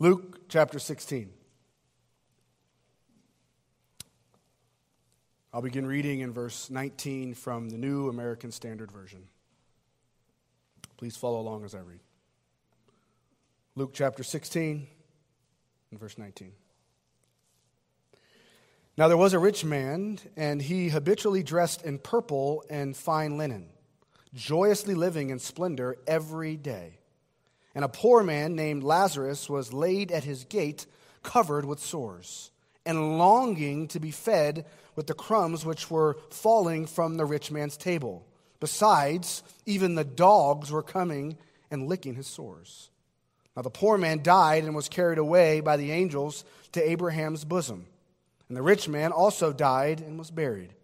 [0.00, 1.30] Luke chapter 16.
[5.52, 9.28] I'll begin reading in verse 19 from the New American Standard Version.
[10.96, 12.00] Please follow along as I read.
[13.76, 14.88] Luke chapter 16
[15.92, 16.50] and verse 19.
[18.96, 23.68] Now there was a rich man, and he habitually dressed in purple and fine linen,
[24.34, 26.98] joyously living in splendor every day.
[27.74, 30.86] And a poor man named Lazarus was laid at his gate,
[31.22, 32.50] covered with sores,
[32.86, 37.76] and longing to be fed with the crumbs which were falling from the rich man's
[37.76, 38.26] table.
[38.60, 41.36] Besides, even the dogs were coming
[41.70, 42.90] and licking his sores.
[43.56, 47.86] Now the poor man died and was carried away by the angels to Abraham's bosom.
[48.48, 50.74] And the rich man also died and was buried.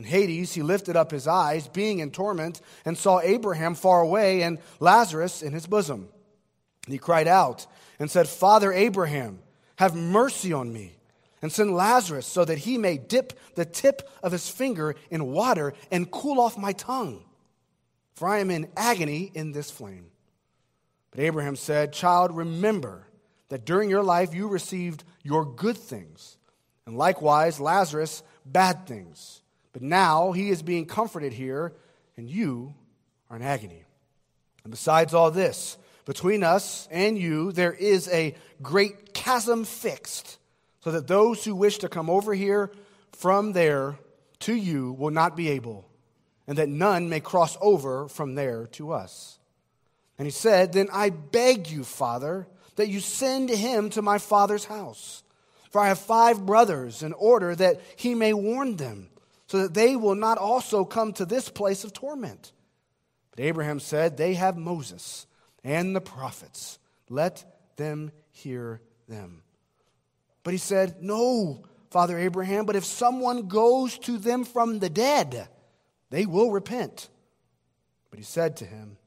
[0.00, 4.40] In Hades, he lifted up his eyes, being in torment, and saw Abraham far away
[4.40, 6.08] and Lazarus in his bosom.
[6.86, 7.66] And he cried out
[7.98, 9.40] and said, Father Abraham,
[9.76, 10.96] have mercy on me,
[11.42, 15.74] and send Lazarus so that he may dip the tip of his finger in water
[15.90, 17.22] and cool off my tongue,
[18.14, 20.06] for I am in agony in this flame.
[21.10, 23.06] But Abraham said, Child, remember
[23.50, 26.38] that during your life you received your good things,
[26.86, 29.42] and likewise Lazarus bad things.
[29.72, 31.72] But now he is being comforted here,
[32.16, 32.74] and you
[33.28, 33.84] are in agony.
[34.64, 40.38] And besides all this, between us and you, there is a great chasm fixed,
[40.80, 42.72] so that those who wish to come over here
[43.12, 43.98] from there
[44.40, 45.88] to you will not be able,
[46.46, 49.38] and that none may cross over from there to us.
[50.18, 54.64] And he said, Then I beg you, Father, that you send him to my father's
[54.64, 55.22] house.
[55.70, 59.09] For I have five brothers, in order that he may warn them
[59.50, 62.52] so that they will not also come to this place of torment.
[63.32, 65.26] But Abraham said, They have Moses
[65.64, 66.78] and the prophets.
[67.08, 67.44] Let
[67.74, 69.42] them hear them.
[70.44, 75.48] But he said, No, Father Abraham, but if someone goes to them from the dead,
[76.10, 77.08] they will repent.
[78.10, 78.98] But he said to him,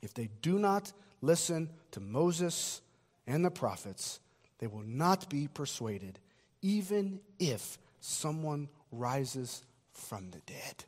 [0.00, 2.82] If they do not listen to Moses
[3.26, 4.20] and the prophets,
[4.60, 6.20] they will not be persuaded,
[6.60, 10.84] even if someone rises from the dead.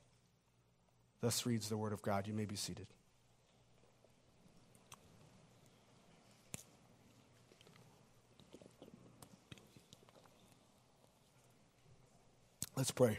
[1.20, 2.26] Thus reads the Word of God.
[2.26, 2.86] You may be seated.
[12.76, 13.18] Let's pray.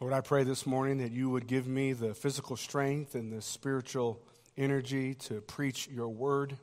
[0.00, 3.42] Lord, I pray this morning that you would give me the physical strength and the
[3.42, 4.22] spiritual
[4.56, 6.56] energy to preach your word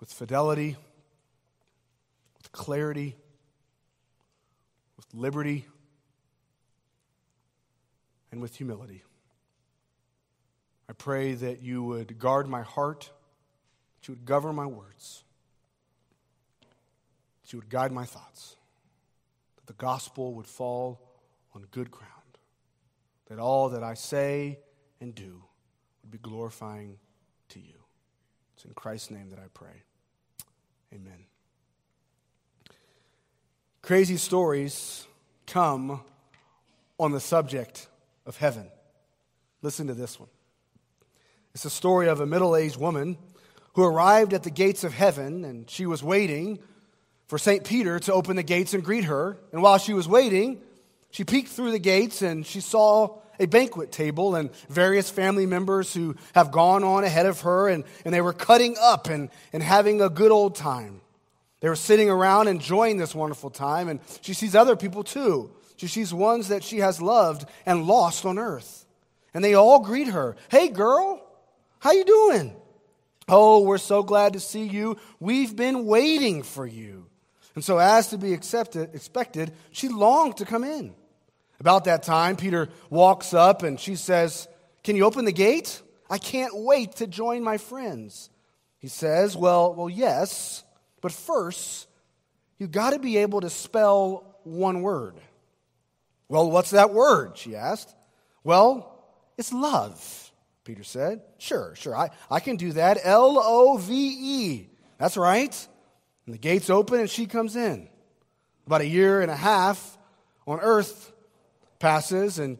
[0.00, 0.76] with fidelity,
[2.36, 3.16] with clarity,
[4.96, 5.66] with liberty,
[8.30, 9.02] and with humility.
[10.88, 13.10] I pray that you would guard my heart,
[14.00, 15.24] that you would govern my words,
[17.42, 18.56] that you would guide my thoughts,
[19.56, 21.00] that the gospel would fall
[21.54, 22.12] on good ground,
[23.28, 24.60] that all that I say
[25.00, 25.42] and do
[26.02, 26.98] would be glorifying
[27.50, 27.74] to you.
[28.54, 29.82] It's in Christ's name that I pray.
[30.94, 31.24] Amen.
[33.82, 35.06] Crazy stories
[35.46, 36.00] come
[36.98, 37.88] on the subject
[38.26, 38.66] of heaven.
[39.62, 40.28] Listen to this one.
[41.54, 43.18] It's a story of a middle aged woman
[43.74, 46.58] who arrived at the gates of heaven and she was waiting
[47.26, 47.64] for St.
[47.64, 49.38] Peter to open the gates and greet her.
[49.52, 50.60] And while she was waiting,
[51.10, 55.94] she peeked through the gates and she saw a banquet table and various family members
[55.94, 59.62] who have gone on ahead of her, and, and they were cutting up and, and
[59.62, 61.00] having a good old time.
[61.60, 65.50] They were sitting around enjoying this wonderful time, and she sees other people too.
[65.76, 68.84] She sees ones that she has loved and lost on earth.
[69.34, 70.36] And they all greet her.
[70.50, 71.22] Hey, girl,
[71.78, 72.54] how you doing?
[73.28, 74.96] Oh, we're so glad to see you.
[75.20, 77.06] We've been waiting for you.
[77.54, 80.94] And so, as to be accepted, expected, she longed to come in.
[81.60, 84.48] About that time, Peter walks up and she says,
[84.84, 85.82] Can you open the gate?
[86.08, 88.30] I can't wait to join my friends.
[88.78, 90.62] He says, Well, well, yes,
[91.00, 91.88] but first,
[92.58, 95.16] you've got to be able to spell one word.
[96.28, 97.36] Well, what's that word?
[97.36, 97.94] She asked.
[98.44, 98.94] Well,
[99.36, 100.32] it's love,
[100.64, 101.22] Peter said.
[101.38, 102.98] Sure, sure, I, I can do that.
[103.02, 104.68] L O V E.
[104.98, 105.68] That's right.
[106.26, 107.88] And the gates open and she comes in.
[108.66, 109.96] About a year and a half
[110.46, 111.12] on earth,
[111.78, 112.58] passes, and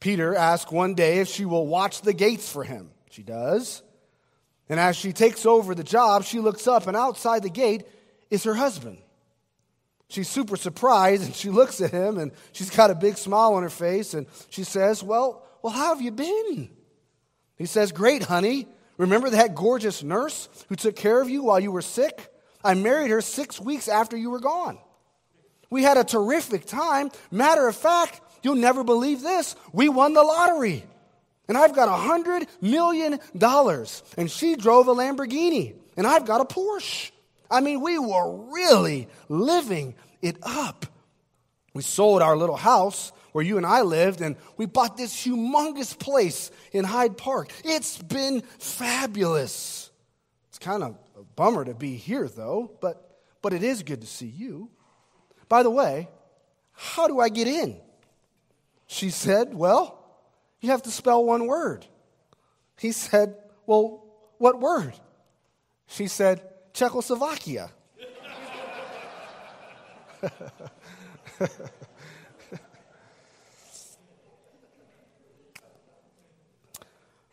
[0.00, 2.90] Peter asks one day if she will watch the gates for him.
[3.10, 3.82] She does.
[4.68, 7.84] And as she takes over the job, she looks up, and outside the gate
[8.30, 8.98] is her husband.
[10.10, 13.62] She's super surprised and she looks at him and she's got a big smile on
[13.62, 16.68] her face and she says, Well, well, how have you been?
[17.56, 18.66] He says, Great, honey.
[18.96, 22.28] Remember that gorgeous nurse who took care of you while you were sick?
[22.62, 24.78] I married her six weeks after you were gone.
[25.70, 27.10] We had a terrific time.
[27.30, 29.56] Matter of fact, you'll never believe this.
[29.72, 30.84] We won the lottery.
[31.48, 34.02] And I've got a hundred million dollars.
[34.16, 35.74] And she drove a Lamborghini.
[35.96, 37.10] And I've got a Porsche.
[37.50, 40.86] I mean, we were really living it up.
[41.74, 45.96] We sold our little house where you and I lived, and we bought this humongous
[45.98, 47.52] place in Hyde Park.
[47.64, 49.90] It's been fabulous.
[50.48, 54.06] It's kind of a bummer to be here, though, but, but it is good to
[54.06, 54.70] see you.
[55.48, 56.08] By the way,
[56.72, 57.76] how do I get in?
[58.92, 60.04] She said, Well,
[60.60, 61.86] you have to spell one word.
[62.76, 64.04] He said, Well,
[64.38, 64.94] what word?
[65.86, 66.42] She said,
[66.72, 67.70] Czechoslovakia.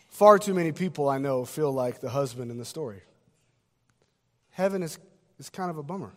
[0.09, 3.01] Far too many people I know feel like the husband in the story.
[4.51, 4.99] Heaven is,
[5.39, 6.11] is kind of a bummer.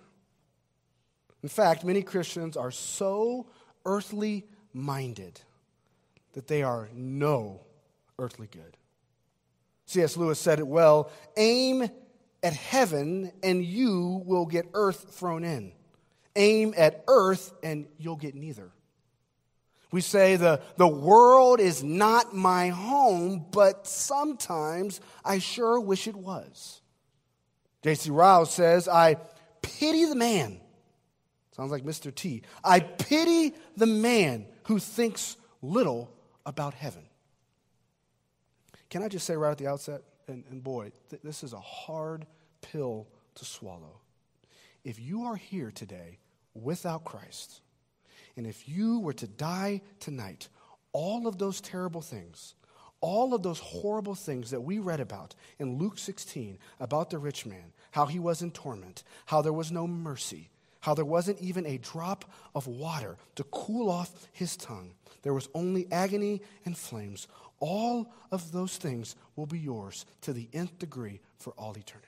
[1.42, 3.46] In fact, many Christians are so
[3.86, 5.40] earthly minded
[6.32, 7.60] that they are no
[8.18, 8.76] earthly good.
[9.86, 10.16] C.S.
[10.16, 11.88] Lewis said it well aim
[12.42, 15.72] at heaven and you will get earth thrown in.
[16.36, 18.70] Aim at earth and you'll get neither.
[19.90, 26.14] We say the, the world is not my home, but sometimes I sure wish it
[26.14, 26.80] was.
[27.82, 28.10] J.C.
[28.10, 29.16] Ryle says, I
[29.62, 30.60] pity the man.
[31.56, 32.14] Sounds like Mr.
[32.14, 32.42] T.
[32.62, 36.10] I pity the man who thinks little
[36.46, 37.02] about heaven.
[38.88, 41.60] Can I just say right at the outset, and, and boy, th- this is a
[41.60, 42.26] hard
[42.60, 44.00] pill to swallow.
[44.84, 46.18] If you are here today
[46.54, 47.60] without Christ,
[48.36, 50.48] and if you were to die tonight,
[50.92, 52.54] all of those terrible things,
[53.00, 57.46] all of those horrible things that we read about in Luke 16 about the rich
[57.46, 61.66] man, how he was in torment, how there was no mercy, how there wasn't even
[61.66, 62.24] a drop
[62.54, 67.28] of water to cool off his tongue, there was only agony and flames.
[67.58, 72.06] All of those things will be yours to the nth degree for all eternity.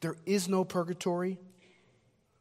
[0.00, 1.38] There is no purgatory.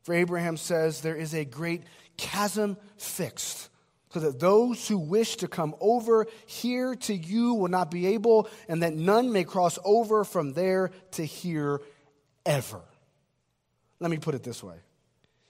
[0.04, 1.84] For Abraham says there is a great
[2.18, 3.70] chasm fixed,
[4.10, 8.50] so that those who wish to come over here to you will not be able,
[8.68, 11.82] and that none may cross over from there to here
[12.46, 12.82] ever.
[14.02, 14.76] Let me put it this way.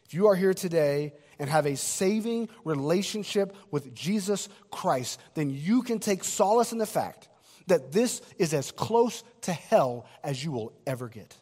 [0.06, 5.84] If you are here today and have a saving relationship with Jesus Christ, then you
[5.84, 7.30] can take solace in the fact
[7.68, 11.34] that this is as close to hell as you will ever get.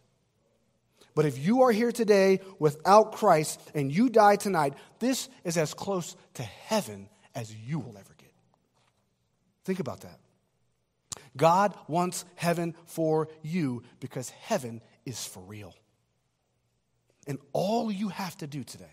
[1.16, 5.74] But if you are here today without Christ and you die tonight, this is as
[5.74, 8.32] close to heaven as you will ever get.
[9.66, 10.20] Think about that.
[11.36, 15.74] God wants heaven for you because heaven is for real.
[17.30, 18.86] And all you have to do today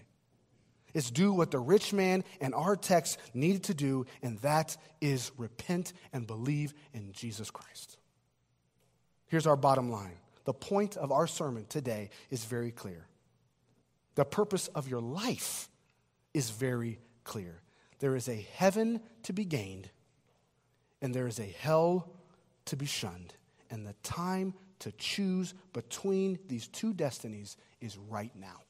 [0.92, 5.32] is do what the rich man and our text needed to do, and that is
[5.38, 7.96] repent and believe in Jesus Christ.
[9.26, 13.06] Here's our bottom line the point of our sermon today is very clear.
[14.16, 15.68] The purpose of your life
[16.34, 17.62] is very clear.
[18.00, 19.88] There is a heaven to be gained,
[21.00, 22.10] and there is a hell
[22.66, 23.34] to be shunned.
[23.70, 28.62] And the time to choose between these two destinies is right now.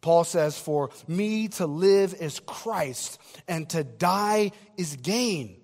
[0.00, 5.60] Paul says, For me to live is Christ, and to die is gain.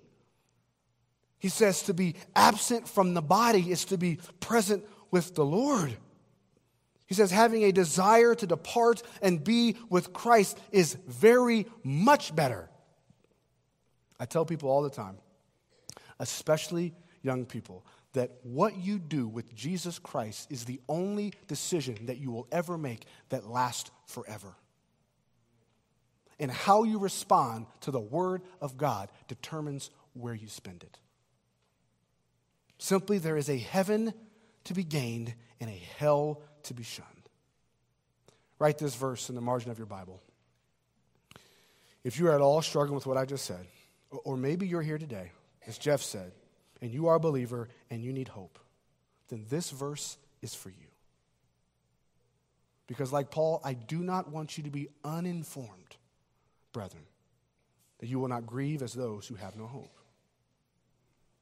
[1.39, 5.95] He says to be absent from the body is to be present with the Lord.
[7.05, 12.69] He says having a desire to depart and be with Christ is very much better.
[14.19, 15.17] I tell people all the time,
[16.19, 22.17] especially young people, that what you do with Jesus Christ is the only decision that
[22.17, 24.55] you will ever make that lasts forever.
[26.39, 30.97] And how you respond to the Word of God determines where you spend it.
[32.77, 34.13] Simply, there is a heaven
[34.65, 37.09] to be gained and a hell to be shunned.
[38.59, 40.21] Write this verse in the margin of your Bible.
[42.03, 43.65] If you are at all struggling with what I just said,
[44.09, 45.31] or maybe you're here today,
[45.67, 46.31] as Jeff said,
[46.81, 48.59] and you are a believer and you need hope,
[49.29, 50.75] then this verse is for you.
[52.87, 55.95] Because, like Paul, I do not want you to be uninformed,
[56.71, 57.03] brethren,
[57.99, 59.97] that you will not grieve as those who have no hope.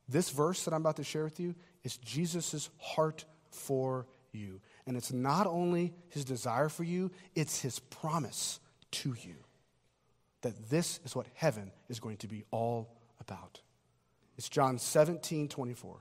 [0.08, 4.62] This verse that I'm about to share with you is Jesus' heart for you.
[4.86, 8.60] And it's not only his desire for you, it's his promise
[8.92, 9.36] to you
[10.42, 13.62] that this is what heaven is going to be all about.
[14.38, 15.98] It's John 17, 24,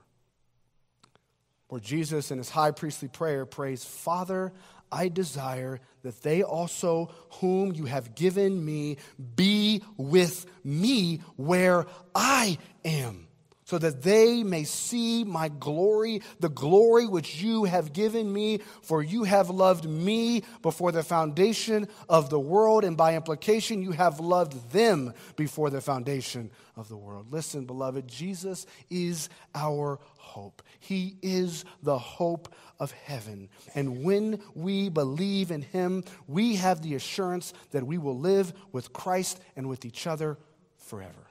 [1.67, 4.53] where Jesus, in his high priestly prayer, prays, Father,
[4.91, 8.97] I desire that they also, whom you have given me,
[9.35, 13.27] be with me where I am
[13.65, 19.01] so that they may see my glory, the glory which you have given me, for
[19.01, 24.19] you have loved me before the foundation of the world, and by implication, you have
[24.19, 27.31] loved them before the foundation of the world.
[27.31, 30.61] Listen, beloved, Jesus is our hope.
[30.79, 33.49] He is the hope of heaven.
[33.75, 38.93] And when we believe in Him, we have the assurance that we will live with
[38.93, 40.37] Christ and with each other
[40.77, 41.27] forever.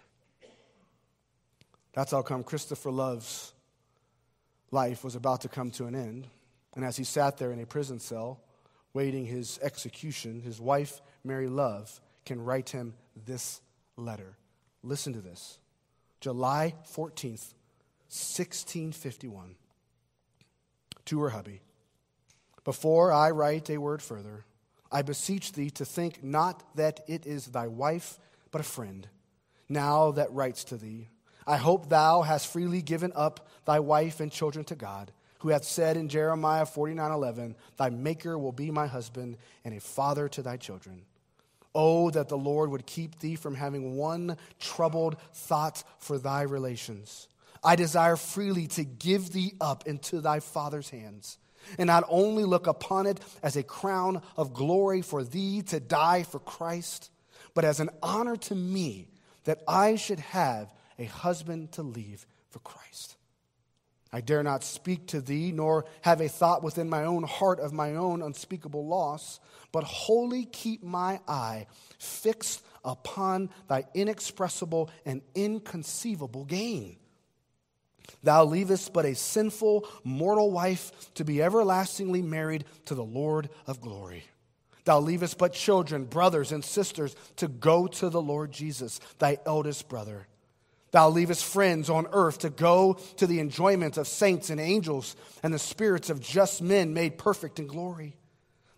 [1.92, 3.52] That's how come Christopher Love's
[4.70, 6.26] life was about to come to an end.
[6.74, 8.40] And as he sat there in a prison cell,
[8.94, 12.94] waiting his execution, his wife, Mary Love, can write him
[13.26, 13.60] this
[13.96, 14.36] letter.
[14.82, 15.58] Listen to this
[16.20, 17.54] July 14th,
[18.08, 19.56] 1651.
[21.06, 21.60] To her hubby.
[22.64, 24.44] Before I write a word further,
[24.90, 28.20] I beseech thee to think not that it is thy wife,
[28.52, 29.08] but a friend,
[29.68, 31.08] now that writes to thee
[31.46, 35.64] I hope thou hast freely given up thy wife and children to God, who hath
[35.64, 40.42] said in Jeremiah 49 11, Thy maker will be my husband and a father to
[40.42, 41.02] thy children.
[41.74, 47.28] Oh, that the Lord would keep thee from having one troubled thought for thy relations.
[47.64, 51.38] I desire freely to give thee up into thy father's hands,
[51.78, 56.24] and not only look upon it as a crown of glory for thee to die
[56.24, 57.10] for Christ,
[57.54, 59.08] but as an honor to me
[59.44, 63.16] that I should have a husband to leave for Christ.
[64.12, 67.72] I dare not speak to thee, nor have a thought within my own heart of
[67.72, 69.40] my own unspeakable loss,
[69.72, 71.66] but wholly keep my eye
[71.98, 76.96] fixed upon thy inexpressible and inconceivable gain.
[78.22, 83.80] Thou leavest but a sinful, mortal wife to be everlastingly married to the Lord of
[83.80, 84.24] glory.
[84.84, 89.88] Thou leavest but children, brothers, and sisters to go to the Lord Jesus, thy eldest
[89.88, 90.26] brother.
[90.92, 95.52] Thou leavest friends on earth to go to the enjoyment of saints and angels and
[95.52, 98.14] the spirits of just men made perfect in glory.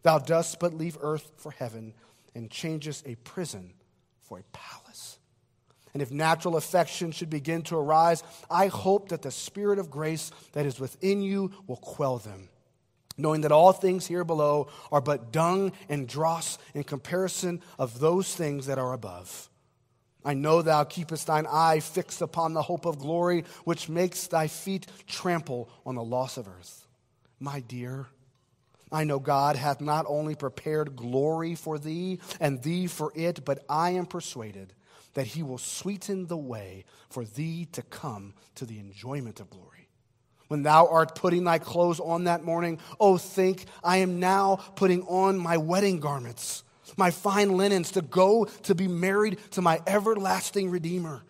[0.03, 1.93] Thou dost but leave earth for heaven
[2.35, 3.75] and changest a prison
[4.23, 5.19] for a palace.
[5.93, 10.31] And if natural affection should begin to arise, I hope that the spirit of grace
[10.53, 12.49] that is within you will quell them,
[13.17, 18.35] knowing that all things here below are but dung and dross in comparison of those
[18.35, 19.49] things that are above.
[20.25, 24.47] I know thou keepest thine eye fixed upon the hope of glory, which makes thy
[24.47, 26.87] feet trample on the loss of earth.
[27.39, 28.07] My dear,
[28.91, 33.65] I know God hath not only prepared glory for thee and thee for it, but
[33.69, 34.73] I am persuaded
[35.15, 39.89] that he will sweeten the way for thee to come to the enjoyment of glory.
[40.49, 45.03] When thou art putting thy clothes on that morning, oh, think, I am now putting
[45.03, 46.63] on my wedding garments
[46.97, 51.23] my fine linens, to go to be married to my everlasting Redeemer.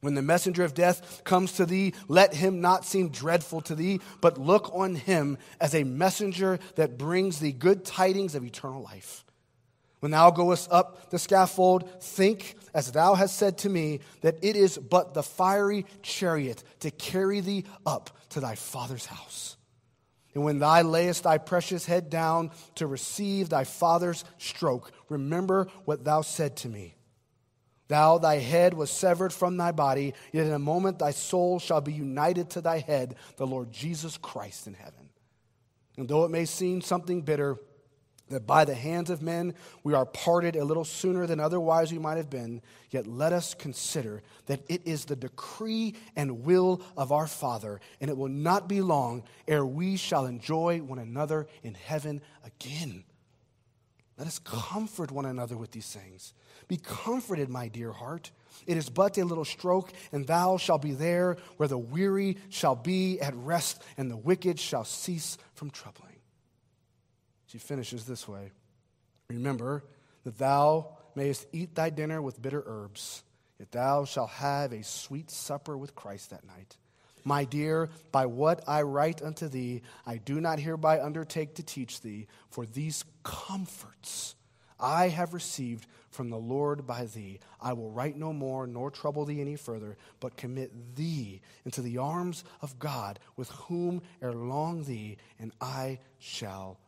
[0.00, 4.00] When the messenger of death comes to thee, let him not seem dreadful to thee,
[4.20, 9.24] but look on him as a messenger that brings thee good tidings of eternal life.
[10.00, 14.54] When thou goest up the scaffold, think, as thou hast said to me, that it
[14.54, 19.55] is but the fiery chariot to carry thee up to thy father's house.
[20.36, 26.04] And when thou layest thy precious head down to receive thy father's stroke, remember what
[26.04, 26.94] thou said to me.
[27.88, 31.80] Thou, thy head was severed from thy body, yet in a moment thy soul shall
[31.80, 35.08] be united to thy head, the Lord Jesus Christ in heaven.
[35.96, 37.56] And though it may seem something bitter,
[38.28, 39.54] that by the hands of men
[39.84, 43.54] we are parted a little sooner than otherwise we might have been, yet let us
[43.54, 48.68] consider that it is the decree and will of our Father, and it will not
[48.68, 53.04] be long ere we shall enjoy one another in heaven again.
[54.18, 56.32] Let us comfort one another with these things.
[56.68, 58.30] Be comforted, my dear heart.
[58.66, 62.74] It is but a little stroke, and thou shalt be there where the weary shall
[62.74, 66.15] be at rest, and the wicked shall cease from troubling.
[67.46, 68.52] She finishes this way
[69.28, 69.84] Remember
[70.24, 73.22] that thou mayest eat thy dinner with bitter herbs,
[73.58, 76.76] yet thou shalt have a sweet supper with Christ that night.
[77.24, 82.00] My dear, by what I write unto thee, I do not hereby undertake to teach
[82.00, 84.36] thee, for these comforts
[84.78, 87.40] I have received from the Lord by thee.
[87.60, 91.98] I will write no more, nor trouble thee any further, but commit thee into the
[91.98, 96.78] arms of God, with whom ere long thee and I shall.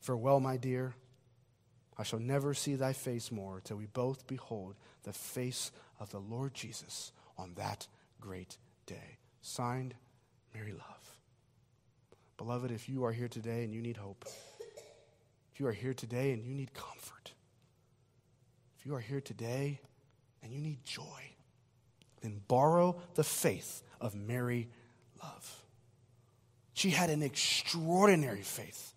[0.00, 0.94] Farewell, my dear.
[1.96, 6.18] I shall never see thy face more till we both behold the face of the
[6.18, 7.86] Lord Jesus on that
[8.20, 9.18] great day.
[9.42, 9.94] Signed,
[10.54, 11.18] Mary Love.
[12.38, 14.24] Beloved, if you are here today and you need hope,
[15.52, 17.32] if you are here today and you need comfort,
[18.78, 19.78] if you are here today
[20.42, 21.34] and you need joy,
[22.22, 24.68] then borrow the faith of Mary
[25.22, 25.62] Love.
[26.72, 28.94] She had an extraordinary faith.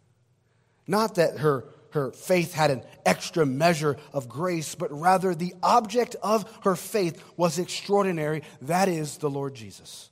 [0.88, 6.16] Not that her, her faith had an extra measure of grace, but rather the object
[6.22, 8.44] of her faith was extraordinary.
[8.62, 10.10] That is the Lord Jesus.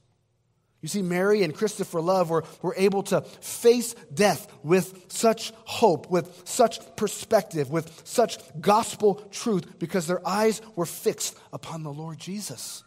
[0.81, 6.09] You see, Mary and Christopher Love were, were able to face death with such hope,
[6.09, 12.17] with such perspective, with such gospel truth, because their eyes were fixed upon the Lord
[12.17, 12.83] Jesus.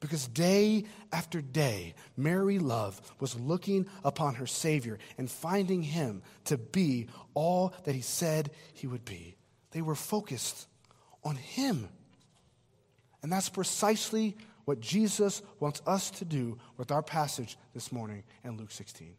[0.00, 6.56] Because day after day, Mary Love was looking upon her Savior and finding him to
[6.56, 9.36] be all that he said he would be.
[9.72, 10.68] They were focused
[11.24, 11.88] on him.
[13.22, 18.56] And that's precisely what Jesus wants us to do with our passage this morning in
[18.56, 19.16] Luke 16.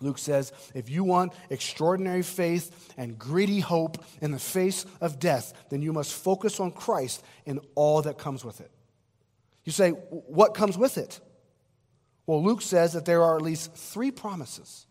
[0.00, 5.52] Luke says, if you want extraordinary faith and greedy hope in the face of death,
[5.70, 8.72] then you must focus on Christ and all that comes with it.
[9.64, 11.20] You say, what comes with it?
[12.26, 14.86] Well, Luke says that there are at least three promises.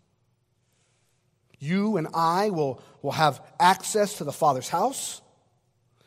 [1.60, 5.22] You and I will, will have access to the Father's house.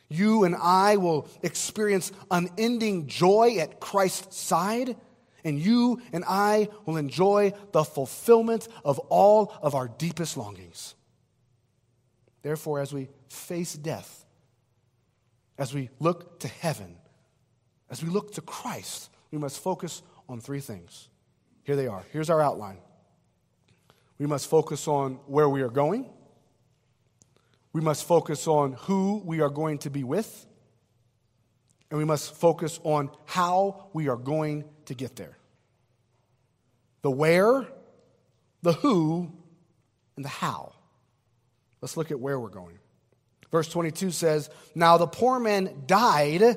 [0.08, 4.96] You and I will experience unending joy at Christ's side,
[5.44, 10.94] and you and I will enjoy the fulfillment of all of our deepest longings.
[12.42, 14.25] Therefore, as we face death,
[15.58, 16.96] as we look to heaven,
[17.90, 21.09] as we look to Christ, we must focus on three things.
[21.62, 22.05] Here they are.
[22.12, 22.78] Here's our outline.
[24.19, 26.09] We must focus on where we are going.
[27.73, 30.47] We must focus on who we are going to be with,
[31.90, 35.37] and we must focus on how we are going to get there.
[37.03, 37.66] The where,
[38.62, 39.31] the who,
[40.16, 40.72] and the how.
[41.83, 42.79] Let's look at where we're going.
[43.53, 46.57] Verse 22 says, Now the poor man died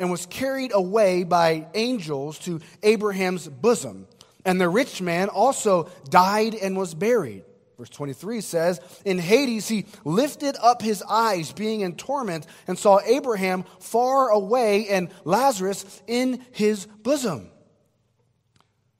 [0.00, 4.08] and was carried away by angels to Abraham's bosom.
[4.44, 7.44] And the rich man also died and was buried.
[7.78, 13.00] Verse 23 says, In Hades he lifted up his eyes, being in torment, and saw
[13.00, 17.50] Abraham far away and Lazarus in his bosom.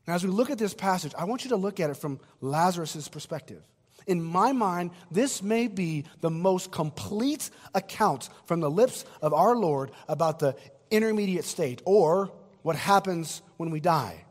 [0.06, 2.20] Now, as we look at this passage, I want you to look at it from
[2.40, 3.62] Lazarus' perspective.
[4.06, 9.54] In my mind, this may be the most complete account from the lips of our
[9.56, 10.56] Lord about the
[10.90, 14.24] intermediate state or what happens when we die.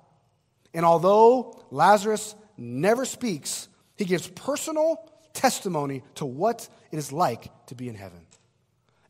[0.73, 3.67] And although Lazarus never speaks,
[3.97, 8.25] he gives personal testimony to what it is like to be in heaven.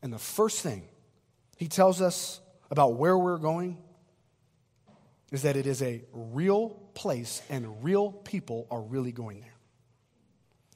[0.02, 0.84] And the first thing
[1.56, 3.76] he tells us about where we're going
[5.30, 9.54] is that it is a real place and real people are really going there.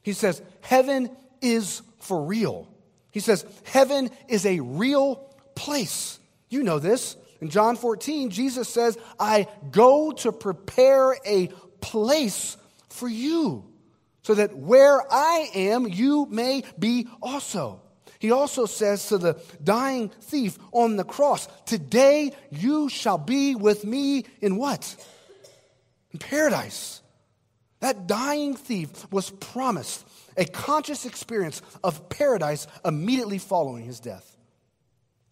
[0.03, 1.09] He says, Heaven
[1.41, 2.69] is for real.
[3.11, 5.15] He says, Heaven is a real
[5.55, 6.19] place.
[6.55, 7.17] You know this.
[7.41, 11.47] In John 14, Jesus says, I go to prepare a
[11.81, 12.55] place
[12.87, 13.65] for you
[14.21, 17.81] so that where I am, you may be also.
[18.19, 23.83] He also says to the dying thief on the cross, Today you shall be with
[23.83, 24.95] me in what?
[26.13, 27.01] In paradise.
[27.81, 34.34] That dying thief was promised a conscious experience of paradise immediately following his death.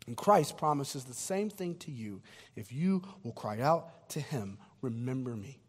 [0.08, 2.22] And Christ promises the same thing to you
[2.56, 5.62] if you will cry out to him, Remember me.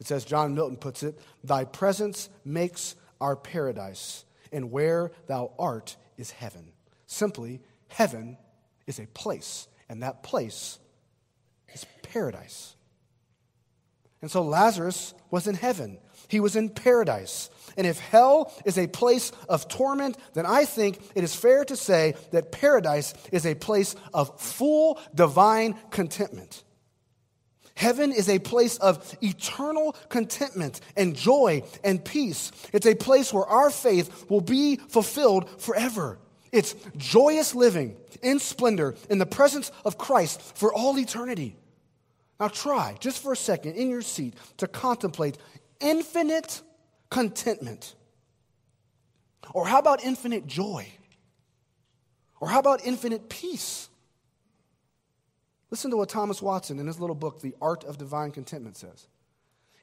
[0.00, 5.96] It says, John Milton puts it, Thy presence makes our paradise, and where thou art
[6.16, 6.72] is heaven.
[7.06, 8.36] Simply, heaven
[8.86, 10.78] is a place, and that place
[11.72, 12.74] is paradise.
[14.20, 15.98] And so Lazarus was in heaven.
[16.28, 17.50] He was in paradise.
[17.76, 21.76] And if hell is a place of torment, then I think it is fair to
[21.76, 26.64] say that paradise is a place of full divine contentment.
[27.74, 32.50] Heaven is a place of eternal contentment and joy and peace.
[32.72, 36.18] It's a place where our faith will be fulfilled forever.
[36.50, 41.56] It's joyous living in splendor in the presence of Christ for all eternity.
[42.40, 45.38] Now, try just for a second in your seat to contemplate
[45.80, 46.62] infinite
[47.10, 47.94] contentment.
[49.52, 50.86] Or how about infinite joy?
[52.40, 53.88] Or how about infinite peace?
[55.70, 59.06] Listen to what Thomas Watson in his little book, The Art of Divine Contentment, says.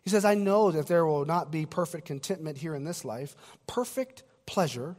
[0.03, 3.35] He says, I know that there will not be perfect contentment here in this life.
[3.67, 4.95] Perfect pleasure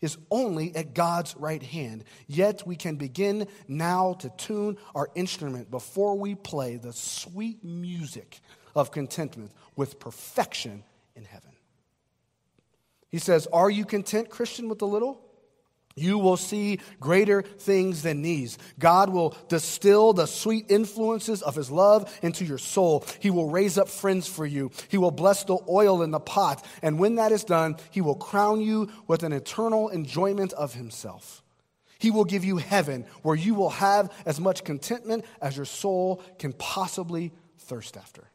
[0.00, 2.04] is only at God's right hand.
[2.26, 8.40] Yet we can begin now to tune our instrument before we play the sweet music
[8.74, 10.82] of contentment with perfection
[11.14, 11.52] in heaven.
[13.08, 15.22] He says, Are you content, Christian, with the little?
[15.98, 18.58] You will see greater things than these.
[18.78, 23.06] God will distill the sweet influences of His love into your soul.
[23.18, 24.70] He will raise up friends for you.
[24.88, 26.62] He will bless the oil in the pot.
[26.82, 31.42] And when that is done, He will crown you with an eternal enjoyment of Himself.
[31.98, 36.22] He will give you heaven where you will have as much contentment as your soul
[36.38, 38.28] can possibly thirst after.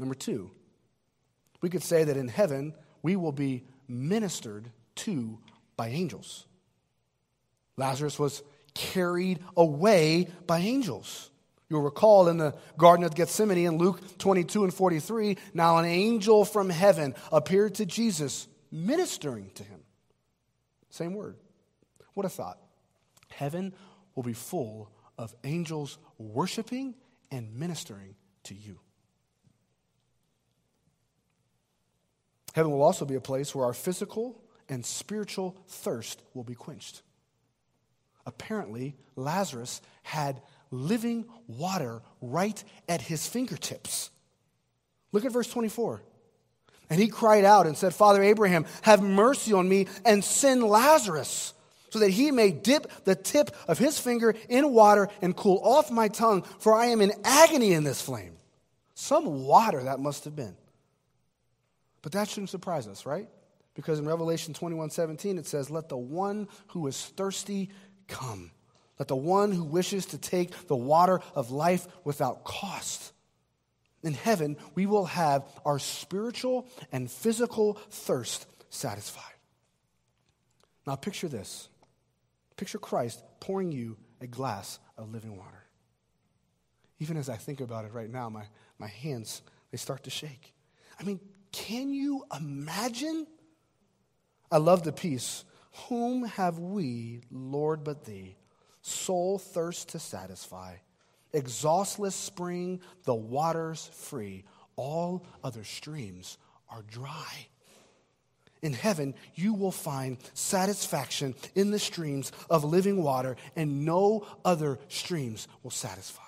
[0.00, 0.50] Number two,
[1.60, 5.38] we could say that in heaven we will be ministered to
[5.76, 6.46] by angels.
[7.76, 11.30] Lazarus was carried away by angels.
[11.68, 16.46] You'll recall in the Garden of Gethsemane in Luke 22 and 43, now an angel
[16.46, 19.80] from heaven appeared to Jesus, ministering to him.
[20.88, 21.36] Same word.
[22.14, 22.58] What a thought.
[23.28, 23.74] Heaven
[24.14, 26.94] will be full of angels worshiping
[27.30, 28.80] and ministering to you.
[32.54, 37.02] Heaven will also be a place where our physical and spiritual thirst will be quenched.
[38.26, 44.10] Apparently, Lazarus had living water right at his fingertips.
[45.12, 46.02] Look at verse 24.
[46.88, 51.54] And he cried out and said, Father Abraham, have mercy on me and send Lazarus
[51.90, 55.90] so that he may dip the tip of his finger in water and cool off
[55.90, 58.36] my tongue, for I am in agony in this flame.
[58.94, 60.56] Some water that must have been.
[62.02, 63.28] But that shouldn't surprise us, right?
[63.74, 67.70] Because in Revelation 21 17, it says, Let the one who is thirsty
[68.08, 68.50] come.
[68.98, 73.12] Let the one who wishes to take the water of life without cost.
[74.02, 79.24] In heaven, we will have our spiritual and physical thirst satisfied.
[80.86, 81.68] Now, picture this.
[82.56, 85.64] Picture Christ pouring you a glass of living water.
[86.98, 88.44] Even as I think about it right now, my,
[88.78, 90.52] my hands, they start to shake.
[90.98, 91.20] I mean,
[91.52, 93.26] can you imagine
[94.50, 95.44] I love the piece.
[95.88, 98.36] Whom have we, Lord, but thee?
[98.82, 100.76] Soul thirst to satisfy.
[101.32, 104.44] Exhaustless spring, the waters free.
[104.74, 107.46] All other streams are dry.
[108.62, 114.78] In heaven, you will find satisfaction in the streams of living water, and no other
[114.88, 116.22] streams will satisfy.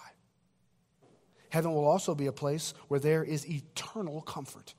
[1.50, 4.74] Heaven will also be a place where there is eternal comfort.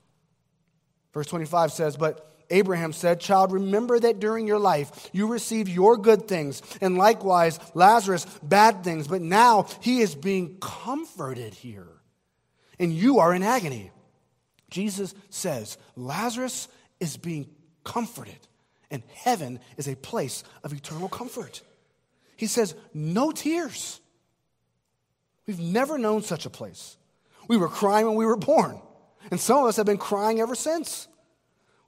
[1.14, 5.96] Verse 25 says, But Abraham said, Child, remember that during your life you received your
[5.96, 11.88] good things, and likewise Lazarus bad things, but now he is being comforted here,
[12.78, 13.90] and you are in agony.
[14.70, 16.68] Jesus says, Lazarus
[17.00, 17.48] is being
[17.84, 18.38] comforted,
[18.90, 21.62] and heaven is a place of eternal comfort.
[22.36, 24.00] He says, No tears.
[25.46, 26.96] We've never known such a place.
[27.48, 28.80] We were crying when we were born,
[29.30, 31.08] and some of us have been crying ever since.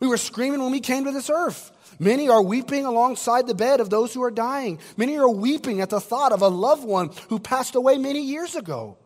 [0.01, 1.73] We were screaming when we came to this earth.
[1.99, 4.79] Many are weeping alongside the bed of those who are dying.
[4.97, 8.55] Many are weeping at the thought of a loved one who passed away many years
[8.55, 8.99] ago.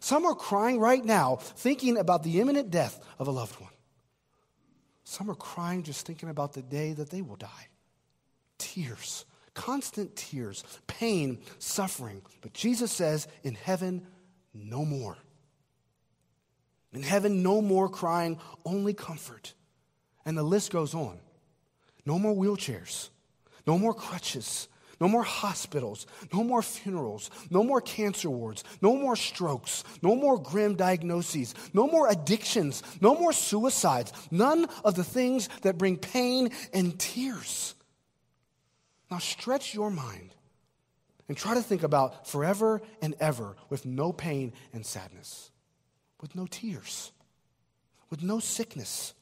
[0.00, 3.72] Some are crying right now, thinking about the imminent death of a loved one.
[5.04, 7.68] Some are crying just thinking about the day that they will die.
[8.58, 9.24] Tears,
[9.54, 12.22] constant tears, pain, suffering.
[12.40, 14.06] But Jesus says, in heaven,
[14.54, 15.16] no more.
[16.92, 19.54] In heaven, no more crying, only comfort.
[20.24, 21.18] And the list goes on.
[22.06, 23.10] No more wheelchairs,
[23.66, 24.68] no more crutches,
[25.00, 30.38] no more hospitals, no more funerals, no more cancer wards, no more strokes, no more
[30.38, 36.50] grim diagnoses, no more addictions, no more suicides, none of the things that bring pain
[36.72, 37.74] and tears.
[39.10, 40.34] Now stretch your mind
[41.28, 45.47] and try to think about forever and ever with no pain and sadness,
[46.20, 47.12] with no tears,
[48.10, 49.14] with no sickness,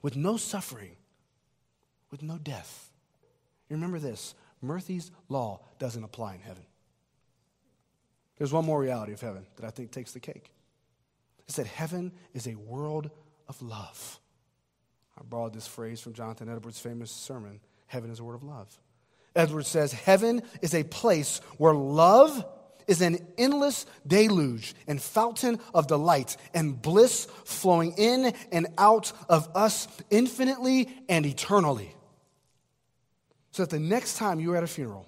[0.00, 0.96] with no suffering,
[2.10, 2.90] with no death.
[3.68, 6.64] Remember this Murphy's law doesn't apply in heaven.
[8.38, 10.52] There's one more reality of heaven that I think takes the cake.
[11.46, 13.10] It's that heaven is a world
[13.48, 14.20] of love.
[15.18, 18.80] I borrowed this phrase from Jonathan Edwards' famous sermon Heaven is a word of love.
[19.36, 22.42] Edwards says, Heaven is a place where love
[22.86, 29.48] is an endless deluge and fountain of delight and bliss flowing in and out of
[29.54, 31.94] us infinitely and eternally.
[33.52, 35.06] So that the next time you're at a funeral,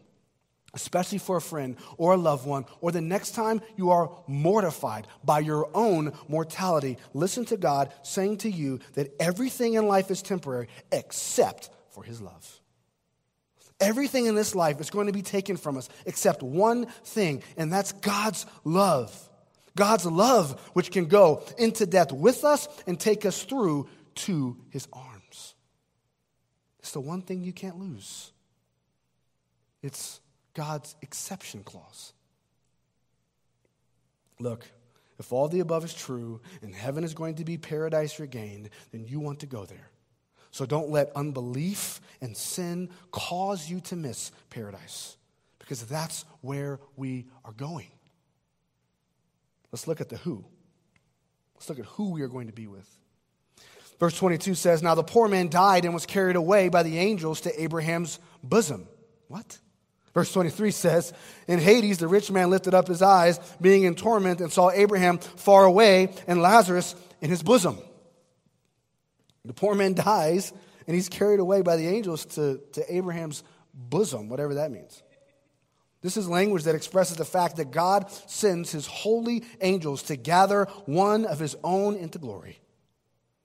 [0.74, 5.06] especially for a friend or a loved one, or the next time you are mortified
[5.24, 10.20] by your own mortality, listen to God saying to you that everything in life is
[10.20, 12.60] temporary except for His love.
[13.80, 17.72] Everything in this life is going to be taken from us except one thing, and
[17.72, 19.12] that's God's love.
[19.76, 24.86] God's love, which can go into death with us and take us through to His
[24.92, 25.54] arms.
[26.78, 28.30] It's the one thing you can't lose.
[29.82, 30.20] It's
[30.54, 32.12] God's exception clause.
[34.38, 34.66] Look,
[35.18, 39.04] if all the above is true and heaven is going to be paradise regained, then
[39.06, 39.90] you want to go there.
[40.54, 45.16] So don't let unbelief and sin cause you to miss paradise
[45.58, 47.88] because that's where we are going.
[49.72, 50.44] Let's look at the who.
[51.56, 52.88] Let's look at who we are going to be with.
[53.98, 57.40] Verse 22 says, Now the poor man died and was carried away by the angels
[57.40, 58.86] to Abraham's bosom.
[59.26, 59.58] What?
[60.14, 61.12] Verse 23 says,
[61.48, 65.18] In Hades, the rich man lifted up his eyes, being in torment, and saw Abraham
[65.18, 67.76] far away and Lazarus in his bosom.
[69.44, 70.52] The poor man dies,
[70.86, 75.02] and he's carried away by the angels to, to Abraham's bosom, whatever that means.
[76.02, 80.66] This is language that expresses the fact that God sends his holy angels to gather
[80.84, 82.58] one of his own into glory.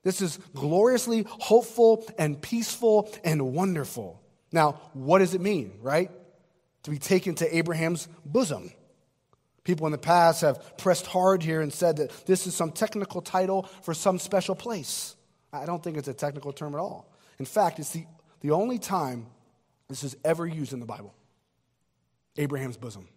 [0.03, 4.21] This is gloriously hopeful and peaceful and wonderful.
[4.51, 6.12] Now, what does it mean, right?
[6.83, 8.71] to be taken to Abraham's bosom.
[9.63, 13.21] People in the past have pressed hard here and said that this is some technical
[13.21, 15.15] title for some special place.
[15.51, 17.12] I don't think it's a technical term at all.
[17.39, 18.05] In fact, it's the,
[18.41, 19.25] the only time
[19.88, 21.13] this is ever used in the Bible
[22.38, 23.07] Abraham's bosom.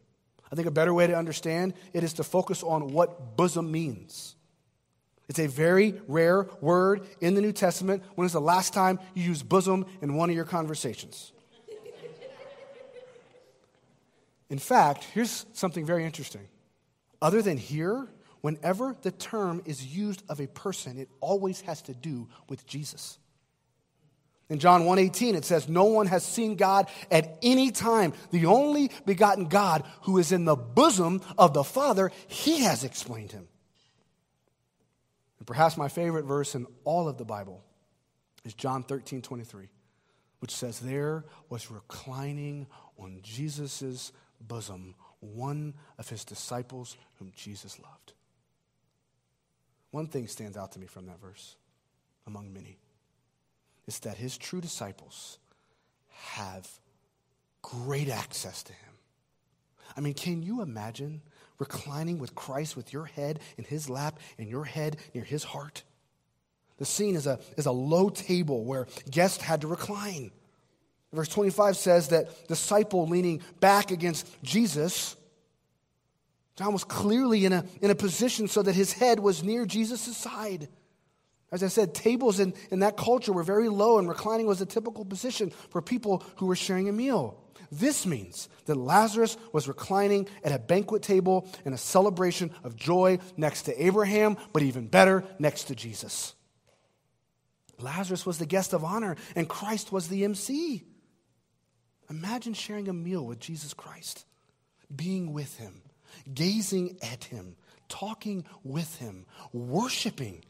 [0.51, 4.35] I think a better way to understand it is to focus on what bosom means.
[5.29, 8.03] It's a very rare word in the New Testament.
[8.17, 11.33] When is the last time you used bosom in one of your conversations?
[14.51, 16.47] In fact, here's something very interesting.
[17.23, 18.09] Other than here,
[18.43, 23.19] whenever the term is used of a person, it always has to do with Jesus.
[24.51, 28.13] In John 1:18 it says no one has seen God at any time.
[28.33, 33.33] The only begotten God who is in the bosom of the Father, he has explained
[33.33, 33.49] him.
[35.39, 37.65] And perhaps my favorite verse in all of the Bible
[38.45, 39.71] is John 13:23,
[40.41, 42.67] which says there was reclining
[42.99, 48.13] on Jesus' bosom one of his disciples whom Jesus loved.
[49.93, 51.57] One thing stands out to me from that verse,
[52.27, 52.79] among many,
[53.87, 55.39] is that his true disciples
[56.09, 56.69] have
[57.61, 58.95] great access to him.
[59.97, 61.21] I mean, can you imagine
[61.59, 65.85] reclining with Christ with your head in his lap and your head near his heart?
[66.79, 70.33] The scene is a, is a low table where guests had to recline.
[71.13, 75.17] Verse 25 says that disciple leaning back against Jesus,
[76.57, 80.17] John was clearly in a, in a position so that his head was near Jesus'
[80.17, 80.69] side.
[81.51, 84.67] As I said, tables in, in that culture were very low, and reclining was a
[84.67, 87.43] typical position for people who were sharing a meal.
[87.71, 93.19] This means that Lazarus was reclining at a banquet table in a celebration of joy
[93.37, 96.35] next to Abraham, but even better, next to Jesus.
[97.79, 100.85] Lazarus was the guest of honor, and Christ was the MC.
[102.11, 104.27] Imagine sharing a meal with Jesus Christ,
[104.95, 105.83] being with him,
[106.33, 107.57] gazing at him,
[107.89, 110.45] talking with him, worshiping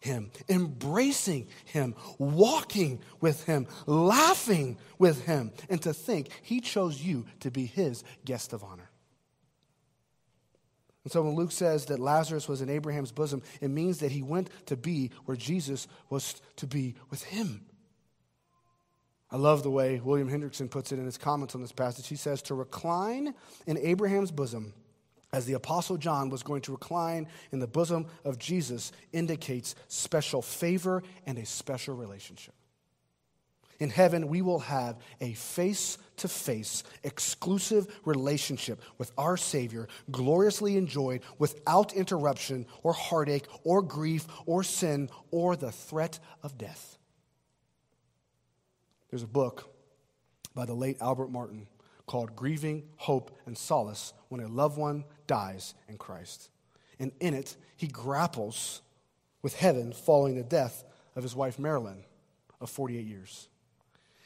[0.00, 7.26] him, embracing him, walking with him, laughing with him, and to think he chose you
[7.40, 8.90] to be his guest of honor.
[11.04, 14.22] And so when Luke says that Lazarus was in Abraham's bosom, it means that he
[14.22, 17.64] went to be where Jesus was to be with him.
[19.30, 22.08] I love the way William Hendriksen puts it in his comments on this passage.
[22.08, 23.34] He says, To recline
[23.66, 24.72] in Abraham's bosom,
[25.32, 30.42] as the Apostle John was going to recline in the bosom of Jesus, indicates special
[30.42, 32.54] favor and a special relationship.
[33.78, 40.76] In heaven, we will have a face to face, exclusive relationship with our Savior, gloriously
[40.76, 46.98] enjoyed without interruption or heartache or grief or sin or the threat of death.
[49.10, 49.72] There's a book
[50.54, 51.68] by the late Albert Martin
[52.08, 56.50] called Grieving, Hope, and Solace When a Loved One Dies in Christ.
[56.98, 58.82] And in it, he grapples
[59.42, 62.02] with heaven following the death of his wife Marilyn
[62.60, 63.48] of 48 years.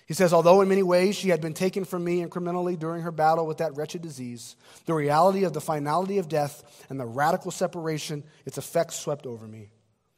[0.06, 3.12] He says, although in many ways she had been taken from me incrementally during her
[3.12, 7.50] battle with that wretched disease, the reality of the finality of death and the radical
[7.50, 9.70] separation, its effects swept over me.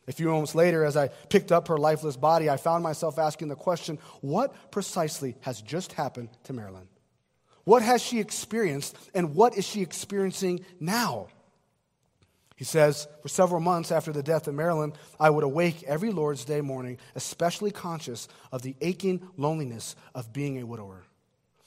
[0.07, 3.49] A few moments later, as I picked up her lifeless body, I found myself asking
[3.49, 6.89] the question what precisely has just happened to Marilyn?
[7.65, 11.29] What has she experienced, and what is she experiencing now?
[12.57, 16.45] He says, For several months after the death of Marilyn, I would awake every Lord's
[16.45, 21.03] Day morning, especially conscious of the aching loneliness of being a widower.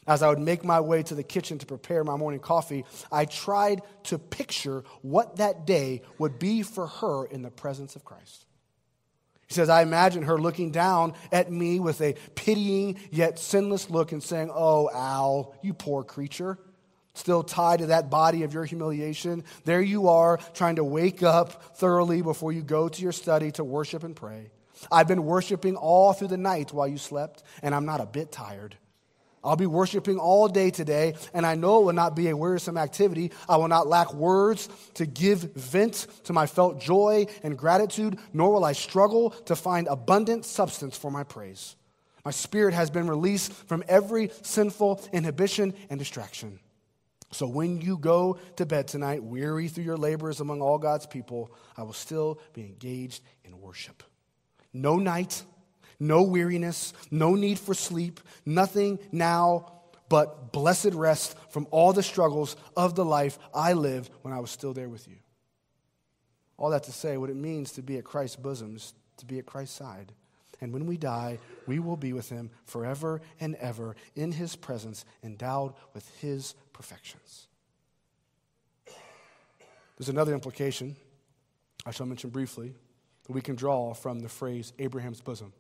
[0.08, 3.26] As I would make my way to the kitchen to prepare my morning coffee, I
[3.26, 8.47] tried to picture what that day would be for her in the presence of Christ.
[9.48, 14.12] He says, I imagine her looking down at me with a pitying yet sinless look
[14.12, 16.58] and saying, Oh, Al, you poor creature,
[17.14, 19.46] still tied to that body of your humiliation.
[19.64, 23.64] There you are, trying to wake up thoroughly before you go to your study to
[23.64, 24.52] worship and pray.
[24.92, 28.32] I've been worshiping all through the night while you slept, and I'm not a bit
[28.32, 28.78] tired.
[29.48, 32.78] I'll be worshiping all day today, and I know it will not be a wearisome
[32.78, 33.32] activity.
[33.48, 38.52] I will not lack words to give vent to my felt joy and gratitude, nor
[38.52, 41.76] will I struggle to find abundant substance for my praise.
[42.26, 46.60] My spirit has been released from every sinful inhibition and distraction.
[47.32, 51.52] So when you go to bed tonight, weary through your labors among all God's people,
[51.78, 54.04] I will still be engaged in worship.
[54.74, 55.44] No night
[56.00, 59.74] no weariness, no need for sleep, nothing now
[60.10, 64.52] but blessed rest from all the struggles of the life I lived when I was
[64.52, 65.18] still there with you.
[66.58, 69.38] All that to say, what it means to be at Christ's bosom is to be
[69.40, 70.12] at Christ's side.
[70.60, 75.06] And when we die, we will be with him forever and ever in his presence,
[75.24, 77.48] endowed with his perfections.
[79.98, 80.96] There's another implication
[81.86, 82.74] I shall mention briefly
[83.26, 85.54] that we can draw from the phrase Abraham's bosom.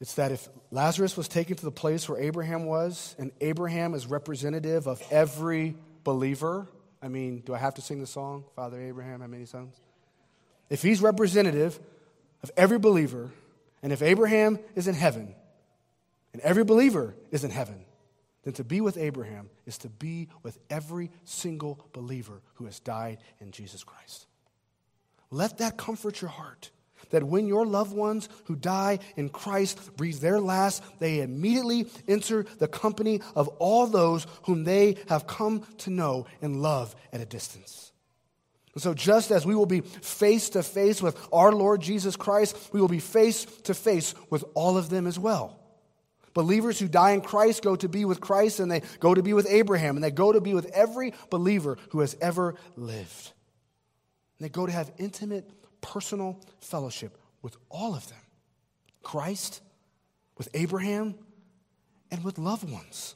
[0.00, 4.06] It's that if Lazarus was taken to the place where Abraham was, and Abraham is
[4.06, 6.68] representative of every believer,
[7.02, 9.74] I mean, do I have to sing the song, Father Abraham, how many sons?
[10.68, 11.78] If he's representative
[12.42, 13.30] of every believer,
[13.82, 15.34] and if Abraham is in heaven,
[16.32, 17.84] and every believer is in heaven,
[18.42, 23.18] then to be with Abraham is to be with every single believer who has died
[23.40, 24.26] in Jesus Christ.
[25.30, 26.70] Let that comfort your heart
[27.10, 32.44] that when your loved ones who die in Christ breathe their last, they immediately enter
[32.58, 37.26] the company of all those whom they have come to know and love at a
[37.26, 37.92] distance.
[38.74, 42.56] And so, just as we will be face to face with our Lord Jesus Christ,
[42.72, 45.60] we will be face to face with all of them as well.
[46.34, 49.32] Believers who die in Christ go to be with Christ, and they go to be
[49.32, 53.32] with Abraham, and they go to be with every believer who has ever lived.
[54.38, 55.48] And they go to have intimate
[55.84, 58.18] personal fellowship with all of them
[59.02, 59.60] Christ,
[60.38, 61.14] with Abraham,
[62.10, 63.14] and with loved ones.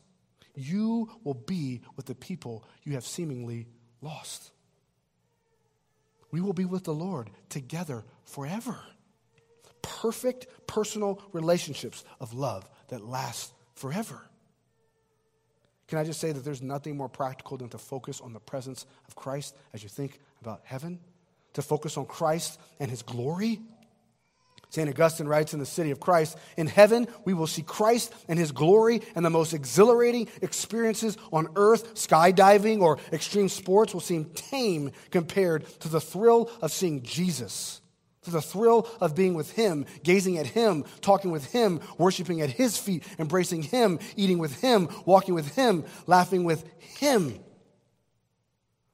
[0.55, 3.69] You will be with the people you have seemingly
[4.03, 4.51] lost.
[6.31, 8.77] We will be with the Lord together forever.
[9.81, 14.21] Perfect personal relationships of love that last forever.
[15.87, 18.85] Can I just say that there's nothing more practical than to focus on the presence
[19.07, 21.01] of Christ as you think about heaven?
[21.55, 23.61] To focus on Christ and his glory.
[24.71, 24.89] St.
[24.89, 28.53] Augustine writes in the City of Christ In heaven, we will see Christ and his
[28.53, 34.93] glory, and the most exhilarating experiences on earth, skydiving or extreme sports, will seem tame
[35.11, 37.81] compared to the thrill of seeing Jesus,
[38.23, 42.51] to the thrill of being with him, gazing at him, talking with him, worshiping at
[42.51, 47.39] his feet, embracing him, eating with him, walking with him, laughing with him.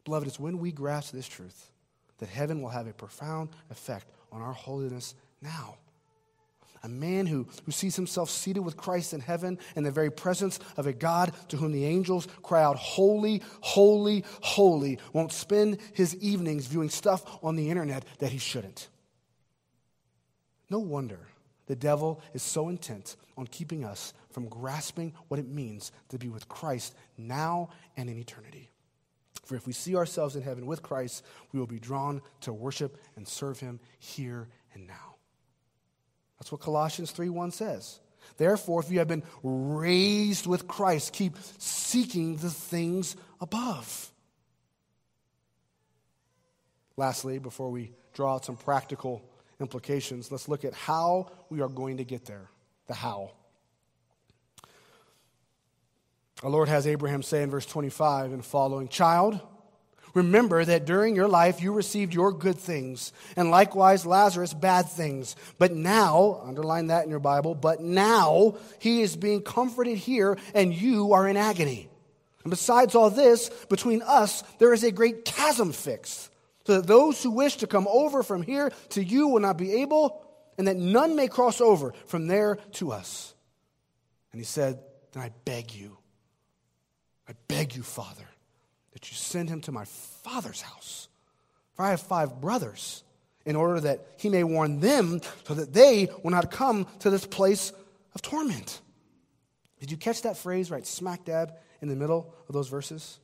[0.05, 1.71] Beloved, it's when we grasp this truth
[2.19, 5.77] that heaven will have a profound effect on our holiness now.
[6.83, 10.61] A man who, who sees himself seated with Christ in heaven in the very presence
[10.77, 16.15] of a God to whom the angels cry out, Holy, holy, holy, won't spend his
[16.17, 18.89] evenings viewing stuff on the internet that he shouldn't.
[20.69, 21.21] No wonder
[21.67, 26.29] the devil is so intent on keeping us from grasping what it means to be
[26.29, 28.71] with Christ now and in eternity.
[29.45, 32.99] For if we see ourselves in heaven with Christ, we will be drawn to worship
[33.17, 35.17] and serve him here and now.
[36.39, 38.01] That's what Colossians 3:1 says.
[38.37, 44.11] Therefore, if you have been raised with Christ, keep seeking the things above.
[46.97, 49.23] Lastly, before we draw out some practical
[49.61, 52.49] implications, let's look at how we are going to get there.
[52.87, 53.33] The how.
[56.45, 59.41] Our Lord has Abraham say in verse 25 and following Child,
[60.13, 65.37] remember that during your life you received your good things, and likewise Lazarus bad things.
[65.59, 70.75] But now, underline that in your Bible, but now he is being comforted here, and
[70.75, 71.89] you are in agony.
[72.43, 76.31] And besides all this, between us there is a great chasm fixed,
[76.67, 79.81] so that those who wish to come over from here to you will not be
[79.81, 80.23] able,
[80.59, 83.35] and that none may cross over from there to us.
[84.31, 84.79] And he said,
[85.13, 85.97] Then I beg you,
[87.29, 88.27] I beg you, Father,
[88.93, 91.09] that you send him to my father's house.
[91.75, 93.03] For I have five brothers,
[93.45, 97.27] in order that he may warn them, so that they will not come to this
[97.27, 97.73] place
[98.15, 98.81] of torment.
[99.81, 103.19] Did you catch that phrase right smack dab in the middle of those verses?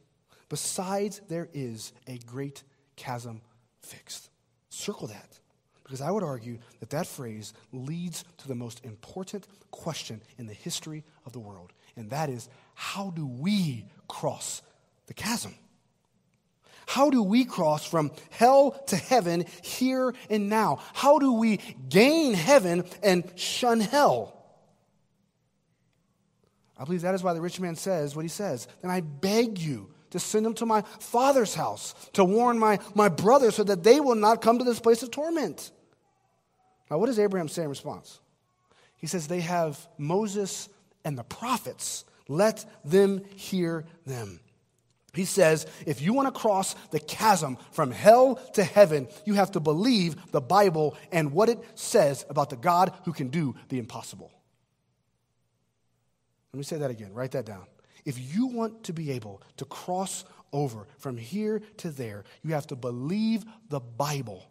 [0.48, 2.64] Besides, there is a great
[2.96, 3.40] chasm
[3.80, 4.28] fixed.
[4.68, 5.38] Circle that.
[5.84, 10.54] Because I would argue that that phrase leads to the most important question in the
[10.54, 11.72] history of the world.
[11.96, 12.48] And that is
[12.80, 14.62] how do we cross
[15.06, 15.54] the chasm?
[16.86, 20.78] How do we cross from hell to heaven here and now?
[20.94, 21.58] How do we
[21.90, 24.34] gain heaven and shun hell?
[26.78, 28.66] I believe that is why the rich man says what he says.
[28.80, 33.10] Then I beg you to send them to my father's house, to warn my, my
[33.10, 35.70] brothers so that they will not come to this place of torment.
[36.90, 38.20] Now, what does Abraham say in response?
[38.96, 40.70] He says, They have Moses
[41.04, 42.06] and the prophets.
[42.30, 44.38] Let them hear them.
[45.12, 49.50] He says, if you want to cross the chasm from hell to heaven, you have
[49.52, 53.80] to believe the Bible and what it says about the God who can do the
[53.80, 54.30] impossible.
[56.52, 57.12] Let me say that again.
[57.12, 57.64] Write that down.
[58.04, 62.68] If you want to be able to cross over from here to there, you have
[62.68, 64.46] to believe the Bible